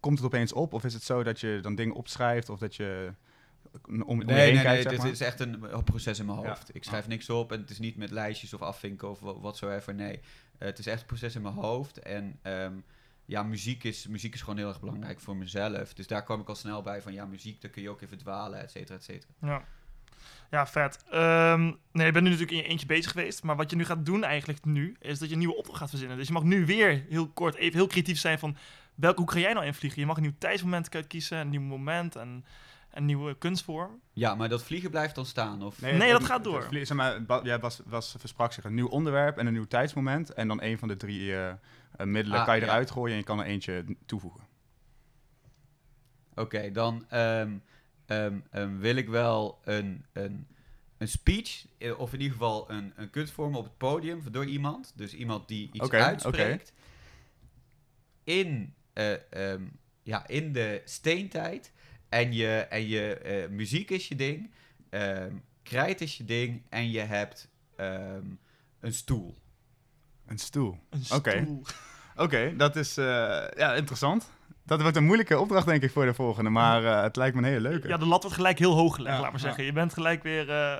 komt 0.00 0.16
het 0.18 0.26
opeens 0.26 0.52
op? 0.52 0.72
Of 0.72 0.84
is 0.84 0.94
het 0.94 1.02
zo 1.02 1.22
dat 1.22 1.40
je 1.40 1.58
dan 1.62 1.74
dingen 1.74 1.94
opschrijft 1.94 2.48
of 2.48 2.58
dat 2.58 2.74
je 2.76 3.12
om, 4.04 4.18
je 4.18 4.24
Nee, 4.24 4.38
heen 4.38 4.54
nee, 4.54 4.62
kijkt? 4.62 4.88
nee. 4.90 4.98
Dit 4.98 5.12
is 5.12 5.20
echt 5.20 5.40
een 5.40 5.64
proces 5.84 6.18
in 6.18 6.26
mijn 6.26 6.40
Ja. 6.40 6.48
hoofd. 6.48 6.74
Ik 6.74 6.84
schrijf 6.84 7.06
niks 7.08 7.30
op 7.30 7.52
en 7.52 7.60
het 7.60 7.70
is 7.70 7.78
niet 7.78 7.96
met 7.96 8.10
lijstjes 8.10 8.54
of 8.54 8.62
afvinken 8.62 9.10
of 9.10 9.20
wa- 9.20 9.38
whatsoever. 9.38 9.94
Nee, 9.94 10.20
het 10.58 10.78
is 10.78 10.86
echt 10.86 11.00
een 11.00 11.06
proces 11.06 11.34
in 11.34 11.42
mijn 11.42 11.54
hoofd. 11.54 11.98
En 11.98 12.38
ehm, 12.42 12.72
ja, 13.24 13.42
muziek 13.42 13.84
is, 13.84 14.06
muziek 14.06 14.34
is 14.34 14.40
gewoon 14.40 14.56
heel 14.56 14.68
erg 14.68 14.80
belangrijk 14.80 15.20
voor 15.20 15.36
mezelf. 15.36 15.94
Dus 15.94 16.06
daar 16.06 16.22
kwam 16.22 16.40
ik 16.40 16.48
al 16.48 16.54
snel 16.54 16.82
bij 16.82 17.02
van 17.02 17.12
ja, 17.12 17.24
muziek, 17.24 17.60
daar 17.60 17.70
kun 17.70 17.82
je 17.82 17.90
ook 17.90 18.00
even 18.00 18.18
dwalen, 18.18 18.60
et 18.60 18.70
cetera, 18.70 18.94
et 18.98 19.04
cetera. 19.04 19.32
Ja. 19.40 19.64
Ja, 20.50 20.66
vet. 20.66 21.04
Ehm, 21.10 21.62
nee, 21.92 22.06
je 22.06 22.12
bent 22.12 22.24
nu 22.24 22.30
natuurlijk 22.30 22.50
in 22.50 22.56
je 22.56 22.62
eentje 22.68 22.86
bezig 22.86 23.10
geweest. 23.10 23.42
Maar 23.42 23.56
wat 23.56 23.70
je 23.70 23.76
nu 23.76 23.84
gaat 23.84 24.06
doen 24.06 24.24
eigenlijk 24.24 24.64
nu, 24.64 24.96
is 25.00 25.18
dat 25.18 25.26
je 25.28 25.32
een 25.34 25.38
nieuwe 25.40 25.56
opdracht 25.56 25.78
gaat 25.78 25.90
verzinnen. 25.90 26.16
Dus 26.16 26.26
je 26.26 26.32
mag 26.32 26.42
nu 26.42 26.66
weer 26.66 27.04
heel 27.08 27.28
kort 27.28 27.54
even 27.54 27.78
heel 27.78 27.86
creatief 27.86 28.18
zijn 28.18 28.38
van... 28.38 28.56
Welke, 28.94 29.20
hoe 29.20 29.30
ga 29.30 29.38
jij 29.38 29.52
nou 29.52 29.66
invliegen? 29.66 30.00
Je 30.00 30.06
mag 30.06 30.16
een 30.16 30.22
nieuw 30.22 30.34
tijdsmoment 30.38 30.94
uitkiezen, 30.94 31.38
een 31.38 31.48
nieuw 31.48 31.60
moment 31.60 32.16
en 32.16 32.44
een 32.96 33.04
nieuwe 33.04 33.38
kunstvorm. 33.38 34.00
Ja, 34.12 34.34
maar 34.34 34.48
dat 34.48 34.62
vliegen 34.64 34.90
blijft 34.90 35.14
dan 35.14 35.26
staan? 35.26 35.62
Of... 35.62 35.80
Nee, 35.80 36.12
dat 36.12 36.24
gaat 36.24 36.44
door. 36.44 36.62
vlie- 36.62 36.84
Zeg 36.84 36.96
maar, 36.96 37.24
Ba- 37.24 37.58
was, 37.58 37.80
was, 37.84 38.14
versprak 38.18 38.52
zich 38.52 38.64
een 38.64 38.74
nieuw 38.74 38.88
onderwerp 38.88 39.38
en 39.38 39.46
een 39.46 39.52
nieuw 39.52 39.66
tijdsmoment. 39.66 40.32
En 40.32 40.48
dan 40.48 40.62
een 40.62 40.78
van 40.78 40.88
de 40.88 40.96
drie 40.96 41.32
eh, 41.34 41.48
eh, 41.50 41.56
middelen 42.06 42.38
Ah, 42.38 42.44
kan 42.44 42.54
je 42.54 42.60
ja. 42.60 42.66
eruit 42.66 42.90
gooien 42.90 43.12
en 43.12 43.18
je 43.18 43.24
kan 43.24 43.38
er 43.40 43.46
eentje 43.46 43.84
toevoegen. 44.06 44.40
Oké, 46.34 46.70
dan 46.70 47.04
ehm, 47.08 47.52
ehm, 48.06 48.38
ehm, 48.50 48.76
wil 48.78 48.96
ik 48.96 49.08
wel 49.08 49.58
een, 49.64 50.04
een, 50.12 50.46
een 50.98 51.08
speech, 51.08 51.66
eh, 51.78 51.98
of 51.98 52.12
in 52.12 52.18
ieder 52.20 52.32
geval 52.36 52.70
een, 52.70 52.92
een 52.96 53.10
kunstvorm 53.10 53.54
op 53.56 53.64
het 53.64 53.76
podium 53.76 54.22
door 54.30 54.46
iemand. 54.46 54.92
Dus 54.96 55.14
iemand 55.14 55.48
die 55.48 55.68
iets 55.72 55.84
Oké, 55.86 55.96
uitspreekt. 56.02 56.72
In, 58.24 58.74
eh, 58.92 59.52
ehm, 59.52 59.62
ja, 60.02 60.26
in 60.28 60.52
de 60.52 60.82
steentijd. 60.84 61.72
En 62.14 62.32
je, 62.32 62.56
en 62.56 62.88
je 62.88 63.16
eh, 63.18 63.48
muziek 63.48 63.90
is 63.90 64.08
je 64.08 64.14
ding. 64.16 64.50
ehm 64.90 65.32
krijt 65.62 66.00
is 66.00 66.16
je 66.16 66.24
ding. 66.24 66.62
En 66.68 66.90
je 66.90 67.00
hebt 67.00 67.48
ehm, 67.76 68.22
een 68.80 68.92
stoel. 68.94 69.34
Een 70.26 70.38
stoel. 70.38 70.78
Een 70.90 71.04
Oké. 71.12 71.40
stoel. 71.42 71.62
Oké, 72.16 72.56
dat 72.56 72.76
is 72.76 72.96
eh, 72.96 73.04
ja, 73.56 73.74
interessant. 73.74 74.30
Dat 74.66 74.80
wordt 74.80 74.96
een 74.96 75.04
moeilijke 75.04 75.38
opdracht, 75.38 75.66
denk 75.66 75.82
ik, 75.82 75.90
voor 75.90 76.04
de 76.04 76.14
volgende. 76.14 76.50
Maar 76.50 76.84
eh, 76.84 77.02
het 77.02 77.16
lijkt 77.16 77.34
me 77.36 77.42
een 77.42 77.48
hele 77.48 77.68
leuke. 77.68 77.88
Ja, 77.88 77.96
de 77.96 78.06
lat 78.06 78.22
wordt 78.22 78.36
gelijk 78.36 78.58
heel 78.58 78.72
hoog 78.74 78.94
gelegd, 78.94 79.14
Ja, 79.16 79.20
laat 79.22 79.32
maar 79.32 79.40
ja. 79.40 79.46
zeggen. 79.46 79.64
Je 79.64 79.72
bent 79.72 79.92
gelijk 79.92 80.22
weer 80.22 80.50
eh, 80.50 80.76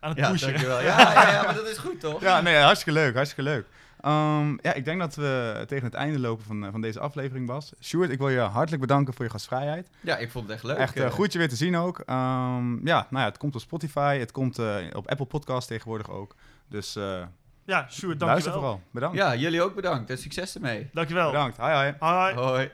aan 0.00 0.10
het 0.10 0.18
Ja, 0.18 0.30
pushen. 0.30 0.48
dankjewel. 0.48 0.80
Ja, 0.90 0.98
ja, 1.12 1.30
ja, 1.32 1.42
maar 1.42 1.54
dat 1.54 1.68
is 1.68 1.78
goed 1.78 2.00
toch? 2.00 2.20
Ja, 2.20 2.40
nee, 2.40 2.56
hartstikke 2.56 3.00
leuk, 3.00 3.14
hartstikke 3.14 3.50
leuk. 3.50 3.66
Ehm, 4.00 4.56
ja, 4.60 4.72
ik 4.74 4.84
denk 4.84 5.00
dat 5.00 5.14
we 5.14 5.62
tegen 5.66 5.84
het 5.84 5.94
einde 5.94 6.18
lopen 6.18 6.44
van, 6.44 6.64
eh, 6.64 6.70
van 6.70 6.80
deze 6.80 7.00
aflevering, 7.00 7.46
Bas. 7.46 7.72
Sjoerd, 7.80 8.10
ik 8.10 8.18
wil 8.18 8.28
je 8.28 8.38
hartelijk 8.38 8.80
bedanken 8.80 9.14
voor 9.14 9.24
je 9.24 9.30
gastvrijheid. 9.30 9.88
Ja, 10.00 10.16
ik 10.16 10.30
vond 10.30 10.44
het 10.44 10.54
echt 10.54 10.64
leuk. 10.64 10.76
Echt 10.76 10.96
eh. 10.96 11.10
goed 11.10 11.32
je 11.32 11.38
weer 11.38 11.48
te 11.48 11.56
zien 11.56 11.76
ook. 11.76 11.98
Ehm, 11.98 12.86
ja, 12.86 13.06
nou 13.10 13.22
ja, 13.22 13.24
het 13.24 13.38
komt 13.38 13.54
op 13.54 13.60
Spotify, 13.60 14.18
het 14.18 14.32
komt 14.32 14.58
eh, 14.58 14.76
op 14.92 15.08
Apple 15.08 15.26
Podcast 15.26 15.68
tegenwoordig 15.68 16.10
ook. 16.10 16.34
Dus 16.68 16.96
eh 16.96 17.22
Ja, 17.64 17.86
Sjoerd, 17.90 18.20
luister 18.20 18.26
dankjewel. 18.26 18.52
vooral. 18.52 18.80
Bedankt. 18.90 19.16
Ja, 19.16 19.36
jullie 19.36 19.62
ook 19.62 19.74
bedankt 19.74 20.10
en 20.10 20.18
succes 20.18 20.54
ermee. 20.54 20.88
Dankjewel. 20.92 21.30
Bedankt. 21.30 21.56
Hi, 21.56 21.66
hi. 21.66 21.92
Hoi. 21.98 22.34
Hoi. 22.34 22.70